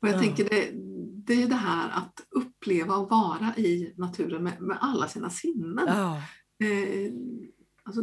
Och 0.01 0.09
jag 0.09 0.14
Ja. 0.14 0.18
tänker 0.21 0.45
det, 0.49 0.71
det 1.27 1.42
är 1.42 1.49
det 1.49 1.55
här 1.55 1.90
att 1.90 2.21
uppleva 2.31 2.97
och 2.97 3.11
vara 3.11 3.55
i 3.57 3.95
naturen 3.97 4.42
med, 4.42 4.61
med 4.62 4.79
alla 4.81 5.09
sina 5.09 5.31
sinnen. 5.31 5.85
Ja, 5.87 6.23
Eh, 6.62 7.12
alltså, 7.83 8.03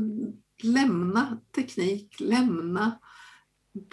lämna 0.63 1.37
teknik, 1.55 2.15
lämna 2.19 2.99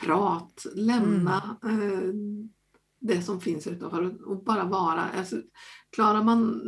prat, 0.02 0.66
lämna 0.74 1.58
eh, 1.64 2.12
det 3.00 3.22
som 3.22 3.40
finns 3.40 3.66
utanför 3.66 4.28
och 4.28 4.44
bara 4.44 4.64
vara. 4.64 5.04
Alltså, 5.18 5.36
klarar 5.96 6.22
man 6.22 6.62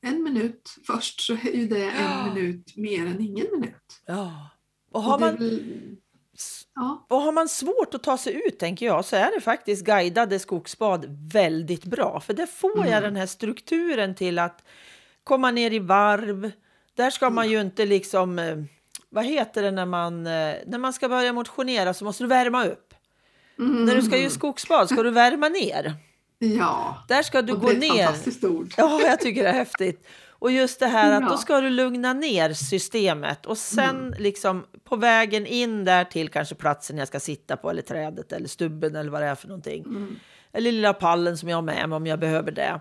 en 0.00 0.22
minut 0.22 0.74
först 0.86 1.20
så 1.20 1.32
är 1.32 1.56
ju 1.56 1.66
det 1.68 1.90
en 1.90 2.04
Ja. 2.04 2.34
minut 2.34 2.76
mer 2.76 3.06
än 3.06 3.20
ingen 3.20 3.46
minut. 3.52 4.02
Ja. 4.06 4.50
Och 4.92 5.02
har 5.02 5.18
man, 5.18 5.36
väl- 5.36 5.96
ja, 6.74 7.06
och 7.10 7.20
har 7.20 7.32
man 7.32 7.48
svårt 7.48 7.94
att 7.94 8.02
ta 8.02 8.18
sig 8.18 8.42
ut, 8.46 8.58
tänker 8.58 8.86
jag, 8.86 9.04
så 9.04 9.16
är 9.16 9.30
det 9.34 9.40
faktiskt 9.40 9.84
guidade 9.86 10.38
skogsbad 10.38 11.06
väldigt 11.32 11.84
bra. 11.84 12.20
För 12.20 12.34
där 12.34 12.46
får 12.46 12.76
jag 12.78 12.86
Mm. 12.88 13.02
den 13.02 13.16
här 13.16 13.26
strukturen 13.26 14.14
till 14.14 14.38
att 14.38 14.64
komma 15.24 15.50
ner 15.50 15.70
i 15.70 15.78
varv. 15.78 16.50
Där 16.94 17.10
ska 17.10 17.30
man 17.30 17.50
ju 17.50 17.60
inte 17.60 17.86
liksom... 17.86 18.38
Vad 19.08 19.24
heter 19.24 19.62
det 19.62 19.70
när 19.70 19.86
man, 19.86 20.26
eh, 20.26 20.54
när 20.66 20.78
man 20.78 20.92
ska 20.92 21.08
börja 21.08 21.32
motionera 21.32 21.94
så 21.94 22.04
måste 22.04 22.24
du 22.24 22.28
värma 22.28 22.64
upp. 22.66 22.94
Mm. 23.58 23.84
När 23.84 23.94
du 23.94 24.02
ska 24.02 24.16
göra 24.16 24.30
skogsbad 24.30 24.88
ska 24.88 25.02
du 25.02 25.10
värma 25.10 25.48
ner. 25.48 25.94
ja. 26.38 27.04
Där 27.08 27.22
ska 27.22 27.42
du 27.42 27.52
och 27.52 27.60
gå 27.60 27.66
det 27.66 27.72
är 27.72 27.76
ett 27.76 27.80
ner. 27.94 28.04
fantastiskt 28.04 28.44
ord. 28.44 28.74
Ja, 28.76 29.00
jag 29.02 29.20
tycker 29.20 29.42
det 29.42 29.48
är 29.48 29.52
häftigt. 29.54 30.06
Och 30.38 30.50
just 30.50 30.80
det 30.80 30.86
här 30.86 31.12
att 31.12 31.22
Ja. 31.22 31.28
då 31.28 31.36
ska 31.36 31.60
du 31.60 31.70
lugna 31.70 32.12
ner 32.12 32.52
systemet 32.52 33.46
och 33.46 33.58
sen 33.58 33.96
Mm. 34.06 34.14
liksom 34.22 34.64
på 34.84 34.96
vägen 34.96 35.46
in 35.46 35.84
där 35.84 36.04
till 36.04 36.28
kanske 36.28 36.54
platsen 36.54 36.98
jag 36.98 37.08
ska 37.08 37.20
sitta 37.20 37.56
på 37.56 37.70
eller 37.70 37.82
trädet 37.82 38.32
eller 38.32 38.48
stubben 38.48 38.96
eller 38.96 39.10
vad 39.10 39.22
det 39.22 39.26
är 39.26 39.34
för 39.34 39.48
någonting. 39.48 39.82
Mm. 39.84 40.16
Eller 40.52 40.72
lilla 40.72 40.92
pallen 40.92 41.38
som 41.38 41.48
jag 41.48 41.56
har 41.56 41.62
med 41.62 41.88
mig 41.88 41.96
om 41.96 42.06
jag 42.06 42.18
behöver 42.18 42.50
det. 42.52 42.80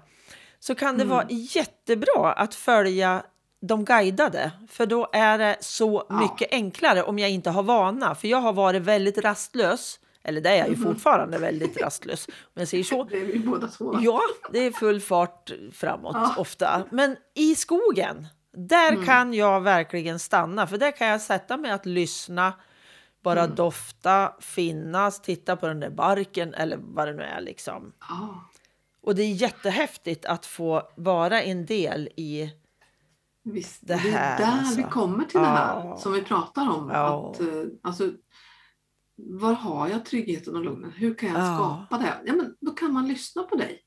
Så 0.59 0.75
kan 0.75 0.97
det 0.97 1.03
Mm. 1.03 1.15
vara 1.15 1.25
jättebra 1.29 2.33
att 2.33 2.55
följa 2.55 3.23
de 3.61 3.85
guidade. 3.85 4.51
För 4.69 4.85
då 4.85 5.09
är 5.13 5.37
det 5.37 5.57
så 5.59 6.05
Ja. 6.09 6.15
mycket 6.19 6.51
enklare 6.53 7.03
om 7.03 7.19
jag 7.19 7.29
inte 7.29 7.49
har 7.49 7.63
vana. 7.63 8.15
För 8.15 8.27
jag 8.27 8.37
har 8.37 8.53
varit 8.53 8.81
väldigt 8.81 9.17
rastlös. 9.17 9.99
Eller 10.23 10.41
det 10.41 10.49
är 10.49 10.55
jag 10.57 10.67
ju 10.69 10.75
Mhm. 10.75 10.83
fortfarande 10.83 11.37
väldigt 11.37 11.81
rastlös. 11.81 12.27
Om 12.27 12.33
jag 12.53 12.67
säger 12.67 12.83
så. 12.83 13.03
Det 13.11 13.17
är 13.17 13.25
vi 13.25 13.39
båda 13.39 13.67
två. 13.67 13.97
Ja, 14.01 14.21
det 14.51 14.59
är 14.59 14.71
full 14.71 15.01
fart 15.01 15.51
framåt 15.73 16.15
Ja. 16.15 16.35
ofta. 16.37 16.83
Men 16.91 17.17
i 17.35 17.55
skogen, 17.55 18.27
där 18.57 18.91
Mm. 18.91 19.05
kan 19.05 19.33
jag 19.33 19.61
verkligen 19.61 20.19
stanna. 20.19 20.67
För 20.67 20.77
där 20.77 20.91
kan 20.91 21.07
jag 21.07 21.21
sätta 21.21 21.57
mig 21.57 21.71
att 21.71 21.85
lyssna, 21.85 22.53
bara 23.23 23.43
Mm. 23.43 23.55
dofta, 23.55 24.33
finnas, 24.39 25.21
titta 25.21 25.55
på 25.55 25.67
den 25.67 25.79
där 25.79 25.89
barken 25.89 26.53
eller 26.53 26.77
vad 26.81 27.07
det 27.07 27.13
nu 27.13 27.23
är. 27.23 27.41
Liksom. 27.41 27.91
Ja, 28.09 28.49
Och 29.03 29.15
det 29.15 29.23
är 29.23 29.31
jättehäftigt 29.33 30.25
att 30.25 30.45
få 30.45 30.83
vara 30.95 31.41
en 31.41 31.65
del 31.65 32.09
i... 32.15 32.49
visst. 33.45 33.87
Det 33.87 33.93
Det, 34.03 34.09
är 34.09 34.37
där 34.37 34.45
alltså. 34.59 34.77
vi 34.77 34.83
kommer 34.83 35.25
till 35.25 35.39
det 35.39 35.45
här 35.45 35.75
Ja. 35.85 35.97
som 35.97 36.13
vi 36.13 36.21
pratar 36.23 36.69
om. 36.69 36.89
Ja. 36.89 37.31
Att, 37.31 37.39
eh, 37.41 37.47
alltså, 37.83 38.11
var 39.17 39.53
har 39.53 39.87
jag 39.87 40.05
tryggheten 40.05 40.55
och 40.55 40.63
lugnet? 40.65 40.91
Hur 40.95 41.13
kan 41.15 41.29
jag 41.29 41.39
Ja. 41.39 41.55
skapa 41.87 42.03
det? 42.03 42.13
Ja, 42.25 42.33
men 42.35 42.55
då 42.61 42.71
kan 42.71 42.93
man 42.93 43.07
lyssna 43.07 43.43
på 43.43 43.55
dig 43.55 43.81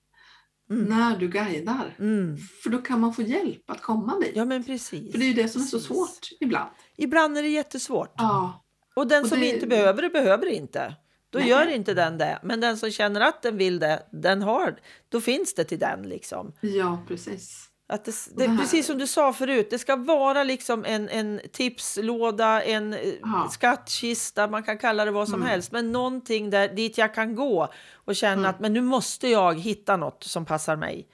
Mm. 0.71 0.85
när 0.85 1.17
du 1.17 1.29
guidar. 1.29 1.97
Mm. 1.99 2.37
För 2.63 2.71
då 2.71 2.79
kan 2.79 3.01
man 3.01 3.15
få 3.15 3.23
hjälp 3.23 3.71
att 3.71 3.83
komma 3.83 4.19
dit. 4.21 4.33
Ja, 4.35 4.45
men 4.45 4.65
precis. 4.65 5.13
För 5.13 5.19
det 5.19 5.25
är 5.25 5.29
ju 5.29 5.35
det 5.43 5.49
som 5.49 5.63
är 5.63 5.67
så 5.67 5.81
svårt 5.81 6.29
ibland. 6.41 6.71
Ibland 6.97 7.39
är 7.39 7.43
det 7.43 7.49
jättesvårt. 7.49 8.15
Ja, 8.17 8.65
Och 8.97 9.07
den 9.07 9.23
Och 9.23 9.29
som 9.29 9.41
det- 9.41 9.55
inte 9.55 9.67
behöver 9.67 10.03
det, 10.03 10.09
behöver 10.11 10.45
det 10.47 10.55
inte. 10.55 10.97
Då 11.31 11.39
Nej. 11.39 11.49
gör 11.49 11.67
inte 11.67 11.95
den 11.95 12.19
det. 12.19 12.39
Men 12.43 12.61
den 12.61 12.77
som 12.79 12.91
känner 12.91 13.21
att 13.21 13.43
den 13.43 13.57
vill 13.57 13.79
det, 13.79 14.03
den 14.13 14.43
har, 14.43 14.79
då 15.09 15.21
finns 15.21 15.55
det 15.55 15.65
till 15.65 15.79
den. 15.79 16.03
Liksom. 16.03 16.53
ja 16.61 16.99
precis. 17.09 17.68
Att 17.91 18.05
det, 18.05 18.13
det 18.37 18.47
det, 18.47 18.57
precis 18.59 18.87
som 18.87 18.99
du 18.99 19.07
sa 19.07 19.33
förut, 19.33 19.67
det 19.71 19.79
ska 19.79 19.97
vara 19.97 20.45
liksom 20.45 20.85
en, 20.85 21.09
en 21.09 21.41
tipslåda, 21.53 22.63
en 22.63 22.93
eh, 22.93 23.01
Ja. 23.23 23.49
skattkista, 23.51 24.49
man 24.49 24.63
kan 24.63 24.79
kalla 24.79 25.05
det 25.05 25.11
vad 25.11 25.29
som 25.29 25.35
Mm. 25.41 25.49
helst. 25.49 25.73
Men 25.73 25.93
någonting 25.93 26.51
där, 26.51 26.69
dit 26.69 26.99
jag 26.99 27.15
kan 27.15 27.35
gå 27.35 27.69
och 27.95 28.17
känna 28.17 28.33
Mm. 28.33 28.51
att 28.51 28.61
men 28.61 28.73
nu 28.73 28.81
måste 28.81 29.29
jag 29.29 29.59
hitta 29.61 29.97
något 29.97 30.25
som 30.25 30.45
passar 30.45 30.77
mig. 30.77 31.09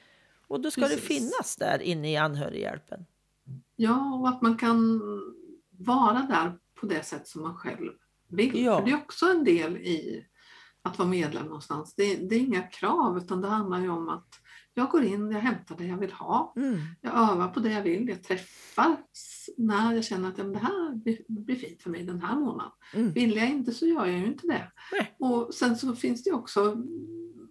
Och 0.48 0.60
då 0.60 0.70
ska 0.70 0.80
det 0.80 0.88
Precis. 0.88 1.06
finnas 1.08 1.56
där 1.56 1.82
inne 1.82 2.12
i 2.12 2.16
anhörighjälpen. 2.16 3.06
Ja, 3.76 4.14
och 4.14 4.28
att 4.28 4.42
man 4.42 4.58
kan 4.58 5.00
vara 5.78 6.22
där 6.30 6.52
på 6.80 6.86
det 6.86 7.04
sätt 7.06 7.28
som 7.28 7.42
man 7.42 7.56
själv 7.56 7.90
vill. 8.28 8.64
Ja. 8.64 8.78
För 8.78 8.84
det 8.86 8.90
är 8.92 8.96
också 8.96 9.26
en 9.26 9.44
del 9.44 9.76
i 9.76 10.26
att 10.82 10.98
vara 10.98 11.08
medlem 11.08 11.44
någonstans. 11.46 11.94
Det, 11.94 12.16
det 12.16 12.34
är 12.34 12.40
inga 12.40 12.62
krav 12.62 13.18
utan 13.18 13.40
det 13.40 13.48
handlar 13.48 13.80
ju 13.80 13.88
om 13.90 14.08
att 14.08 14.28
jag 14.74 14.88
går 14.88 15.04
in, 15.04 15.30
jag 15.30 15.40
hämtar 15.40 15.76
det 15.76 15.86
jag 15.86 15.96
vill 15.96 16.12
ha. 16.12 16.52
Mm. 16.56 16.78
Jag 17.00 17.12
övar 17.12 17.48
på 17.48 17.60
det 17.60 17.72
jag 17.72 17.82
vill. 17.82 18.08
Jag 18.08 18.22
träffar 18.22 18.96
när 19.56 19.94
jag 19.94 20.04
känner 20.04 20.28
att 20.28 20.38
ja, 20.38 20.44
det 20.44 20.58
här 20.58 20.94
blir, 20.94 21.18
blir 21.28 21.56
fint 21.56 21.82
för 21.82 21.90
mig 21.90 22.02
den 22.02 22.20
här 22.20 22.36
månaden. 22.36 22.72
Mm. 22.94 23.12
Vill 23.12 23.36
jag 23.36 23.50
inte 23.50 23.74
så 23.74 23.86
gör 23.86 24.06
jag 24.06 24.18
ju 24.18 24.26
inte 24.26 24.46
det. 24.46 24.72
Nej. 24.92 25.16
Och 25.18 25.54
sen 25.54 25.76
så 25.76 25.96
finns 25.96 26.24
det 26.24 26.32
också 26.32 26.76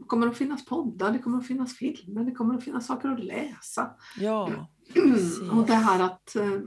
kommer 0.08 0.28
att 0.28 0.38
finnas 0.38 0.66
poddar, 0.66 1.12
det 1.12 1.20
kommer 1.20 1.38
att 1.38 1.48
finnas 1.48 1.74
filmer, 1.74 2.24
det 2.24 2.32
kommer 2.32 2.56
att 2.56 2.64
finnas 2.64 2.88
saker 2.88 3.10
att 3.10 3.24
läsa. 3.24 3.96
Ja, 4.20 4.68
och 5.52 5.66
det 5.68 5.74
här 5.74 6.04
att 6.04 6.36
eh, 6.36 6.60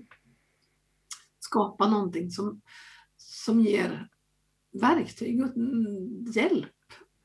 skapa 1.38 1.88
någonting 1.88 2.30
som, 2.30 2.60
som 3.16 3.60
ger 3.60 4.08
verktyg 4.72 5.42
och 5.42 5.56
mm, 5.56 6.24
hjälp 6.32 6.72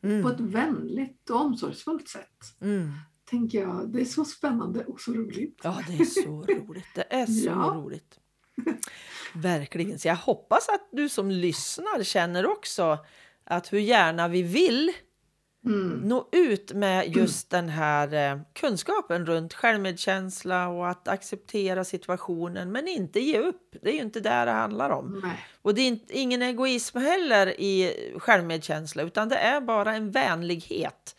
på 0.02 0.08
mm. 0.08 0.26
ett 0.26 0.40
vänligt 0.40 1.30
och 1.30 1.42
omsorgsfullt 1.42 2.10
sätt. 2.10 2.62
Mm. 2.62 2.92
Tänker 3.32 3.62
jag, 3.62 3.90
det 3.94 4.02
är 4.02 4.06
så 4.06 4.26
spännande 4.26 4.86
och 4.86 5.02
så 5.02 5.14
roligt. 5.14 5.60
Ja, 5.64 5.80
det 5.88 5.94
är 6.04 6.06
så 6.06 6.42
roligt. 6.48 6.86
Det 6.96 7.06
är 7.14 7.26
så 7.26 7.46
Ja. 7.50 7.54
roligt. 7.76 8.20
Verkligen. 9.34 10.00
Så 10.00 10.08
jag 10.08 10.16
hoppas 10.16 10.70
att 10.70 10.90
du 10.92 11.10
som 11.10 11.32
lyssnar 11.32 12.04
känner 12.04 12.46
också 12.52 12.98
att 13.44 13.74
hur 13.74 13.80
gärna 13.80 14.28
vi 14.28 14.42
vill 14.44 14.92
Mm. 15.66 15.90
nå 16.04 16.30
ut 16.32 16.74
med 16.74 17.16
just 17.18 17.50
den 17.50 17.70
här 17.70 18.14
eh, 18.34 18.40
kunskapen 18.54 19.26
runt 19.26 19.54
självmedkänsla 19.54 20.68
och 20.68 20.90
att 20.90 21.08
acceptera 21.08 21.84
situationen 21.84 22.72
men 22.72 22.88
inte 22.88 23.20
ge 23.20 23.40
upp. 23.40 23.76
Det 23.82 23.90
är 23.90 23.94
ju 23.94 24.02
inte 24.02 24.20
där 24.20 24.46
det 24.46 24.52
handlar 24.52 24.90
om. 24.90 25.20
Nej. 25.24 25.40
Och 25.62 25.76
det 25.76 25.82
är 25.82 26.00
ingen 26.10 26.42
egoism 26.42 26.98
heller 26.98 27.48
i 27.62 27.94
självmedkänsla 28.20 29.04
utan 29.04 29.30
det 29.30 29.36
är 29.36 29.62
bara 29.62 29.96
en 29.96 30.12
vänlighet 30.12 31.16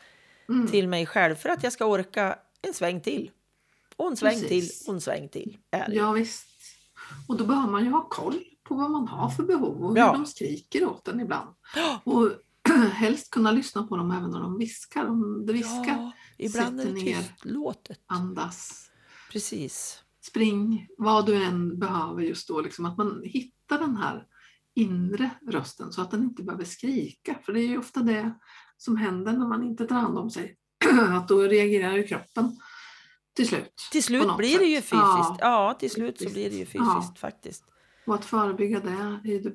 Mm. 0.55 0.67
till 0.71 0.89
mig 0.89 1.07
själv 1.07 1.35
för 1.35 1.49
att 1.49 1.63
jag 1.63 1.73
ska 1.73 1.85
orka 1.87 2.39
en 2.63 2.75
sväng 2.75 3.01
till. 3.01 3.31
Och 3.97 4.11
en 4.11 4.17
sväng 4.17 4.41
Precis. 4.41 4.79
till 4.79 4.89
och 4.89 4.95
en 4.95 5.01
sväng 5.01 5.29
till. 5.29 5.59
Är 5.71 5.89
det. 5.89 5.95
Ja, 5.95 6.13
visst. 6.13 6.47
Och 7.29 7.37
då 7.37 7.45
behöver 7.47 7.71
man 7.71 7.85
ju 7.85 7.91
ha 7.91 8.09
koll 8.09 8.45
på 8.65 8.75
vad 8.75 8.91
man 8.91 9.09
har 9.09 9.31
för 9.31 9.43
behov 9.43 9.83
och 9.85 9.91
hur 9.91 9.97
Ja. 9.97 10.13
de 10.13 10.27
skriker 10.27 10.85
åt 10.87 11.09
en 11.09 11.21
ibland. 11.21 11.49
Och 12.05 12.31
helst 12.93 13.31
kunna 13.31 13.51
lyssna 13.53 13.83
på 13.87 13.97
dem 13.97 14.11
även 14.11 14.31
när 14.31 14.41
de 14.41 14.59
viskar. 14.59 15.05
Om 15.07 15.47
det 15.47 15.53
viskar, 15.53 15.87
Ja, 15.99 16.13
ibland 16.39 16.81
är 16.81 16.85
det 16.85 16.91
sätter 16.91 17.05
ner. 17.05 17.23
tystlåtet. 17.23 18.01
andas, 18.07 18.91
Precis. 19.33 20.03
spring, 20.21 20.87
vad 20.99 21.27
du 21.27 21.45
än 21.45 21.79
behöver 21.79 22.23
just 22.23 22.49
då. 22.49 22.61
Liksom 22.61 22.85
att 22.87 22.97
man 22.99 23.23
hittar 23.25 23.79
den 23.79 23.97
här 23.97 24.27
inre 24.75 25.31
rösten 25.49 25.93
så 25.93 26.03
att 26.03 26.11
den 26.11 26.23
inte 26.23 26.43
behöver 26.43 26.65
skrika. 26.65 27.39
För 27.45 27.53
det 27.53 27.61
är 27.61 27.67
ju 27.67 27.79
ofta 27.79 28.01
det 28.01 28.35
som 28.77 28.97
händer 28.97 29.33
när 29.33 29.47
man 29.49 29.63
inte 29.65 29.87
tar 29.87 29.97
hand 29.97 30.19
om 30.19 30.31
sig. 30.31 30.57
Att 31.11 31.29
då 31.29 31.39
reagerar 31.43 31.93
ju 31.97 32.07
kroppen 32.07 32.57
till 33.37 33.49
slut. 33.49 33.75
Till 33.93 34.01
på 34.03 34.07
slut 34.07 34.37
blir 34.37 34.59
det 34.59 34.65
ju 34.65 34.77
sätt. 34.77 34.85
fysiskt. 34.85 34.95
Ja, 34.95 35.37
Ja, 35.41 35.75
till 35.81 35.91
slut 35.91 36.21
så 36.21 36.31
blir 36.31 36.51
det 36.51 36.57
ju 36.57 36.67
Ja. 36.73 36.97
fysiskt 37.01 37.19
faktiskt. 37.19 37.65
Och 38.07 38.15
att 38.15 38.25
förebygga 38.25 38.81
det 38.81 38.91
är 39.35 39.43
det 39.43 39.53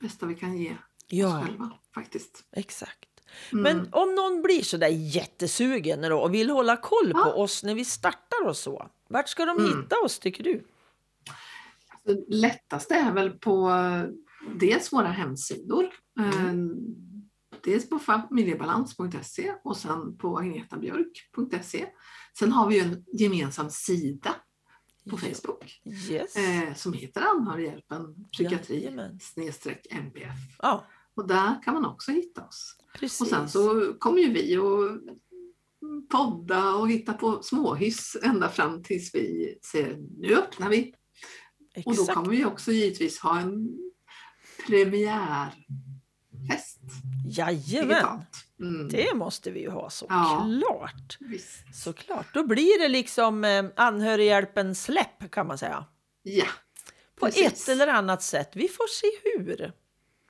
bästa 0.00 0.26
vi 0.26 0.34
kan 0.34 0.56
ge 0.58 0.70
oss 0.70 0.76
Ja, 1.06 1.42
själva 1.46 1.70
faktiskt. 1.94 2.44
exakt. 2.56 3.06
Mm. 3.52 3.62
Men 3.62 3.88
om 3.92 4.14
någon 4.14 4.42
blir 4.42 4.62
så 4.62 4.76
där 4.76 4.88
jättesugen 4.88 6.00
då 6.02 6.18
och 6.20 6.34
vill 6.34 6.50
hålla 6.50 6.76
koll 6.76 7.12
på 7.12 7.18
Ja. 7.18 7.32
oss 7.34 7.62
när 7.64 7.74
vi 7.74 7.84
startar 7.84 8.46
och 8.46 8.56
så. 8.56 8.90
Vart 9.08 9.28
ska 9.28 9.44
de 9.44 9.58
Mm. 9.58 9.68
hitta 9.82 9.96
oss 10.04 10.18
tycker 10.18 10.44
du? 10.44 10.64
Det 12.04 12.24
lättaste 12.28 12.94
är 12.94 13.12
väl 13.12 13.30
på 13.30 13.70
dels 14.60 14.92
våra 14.92 15.08
hemsidor. 15.08 15.86
Mm. 16.20 16.30
eh, 16.70 16.76
Dels 17.64 17.88
på 17.90 17.98
familjebalans.se 17.98 19.52
och 19.64 19.76
sen 19.76 20.16
på 20.18 20.38
agnetabjörk.se. 20.38 21.86
Sen 22.38 22.52
har 22.52 22.68
vi 22.68 22.74
ju 22.74 22.80
en 22.80 23.04
gemensam 23.12 23.70
sida 23.70 24.34
på. 25.10 25.16
Facebook 25.16 25.80
Yes. 26.10 26.36
eh, 26.36 26.74
som 26.74 26.92
heter 26.92 27.20
Anhörighjälpen 27.22 28.14
psykiatri 28.32 28.84
Jajamän. 28.84 29.20
snedstreck 29.20 29.86
NPF. 29.90 30.36
Ja, 30.58 30.86
Och 31.14 31.26
där 31.28 31.62
kan 31.62 31.74
man 31.74 31.84
också 31.84 32.12
hitta 32.12 32.44
oss. 32.46 32.76
precis. 32.98 33.20
Och 33.20 33.26
sen 33.26 33.48
så 33.48 33.94
kommer 33.98 34.18
ju 34.20 34.32
vi 34.32 34.56
att 34.56 35.00
podda 36.08 36.74
och 36.74 36.90
hitta 36.90 37.12
på 37.12 37.42
småhyss 37.42 38.16
ända 38.22 38.48
fram 38.48 38.82
tills 38.82 39.14
vi 39.14 39.58
ser 39.72 39.96
nu 40.18 40.34
öppnar 40.34 40.68
vi. 40.68 40.94
Och 41.86 41.94
då 41.96 42.02
Exakt. 42.02 42.14
kommer 42.14 42.30
vi 42.30 42.44
också 42.44 42.72
givetvis 42.72 43.18
ha 43.18 43.40
en 43.40 43.78
premiärfest 44.66 46.78
Jajamän. 47.26 48.20
Mm. 48.60 48.88
det 48.88 49.14
måste 49.14 49.50
vi 49.50 49.60
ju 49.60 49.70
ha 49.70 49.82
Ja. 49.82 49.90
såklart. 49.90 51.16
Visst. 51.20 51.74
Såklart. 51.74 52.26
Då 52.34 52.46
blir 52.46 52.80
det 52.82 52.88
liksom 52.88 53.44
eh, 53.44 53.64
anhörighjälpen 53.76 54.74
släpp 54.74 55.30
kan 55.30 55.46
man 55.46 55.58
säga. 55.58 55.84
Ja. 56.22 56.46
På 57.20 57.26
Precis. 57.26 57.46
ett 57.62 57.68
eller 57.68 57.88
annat 57.88 58.22
sätt. 58.22 58.50
Vi 58.54 58.68
får 58.68 58.86
se 58.88 59.06
hur. 59.24 59.72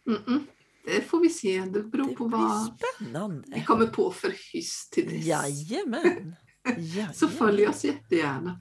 Mm-mm. 0.07 0.47
Det 0.87 1.01
får 1.09 1.21
vi 1.21 1.29
se. 1.29 1.61
Det 1.61 1.83
beror 1.83 2.09
Det 2.09 2.15
på 2.17 2.25
vad 2.29 2.65
vi 2.65 2.71
spännande. 2.99 3.61
kommer 3.67 3.87
på 3.87 4.11
för 4.11 4.35
hyss 4.53 4.91
till 4.91 5.09
dess. 5.09 5.25
Jajamän. 5.27 6.37
Så 6.65 6.71
Jajamän. 6.81 7.15
följ 7.39 7.67
oss 7.67 7.85
jättegärna. 7.85 8.61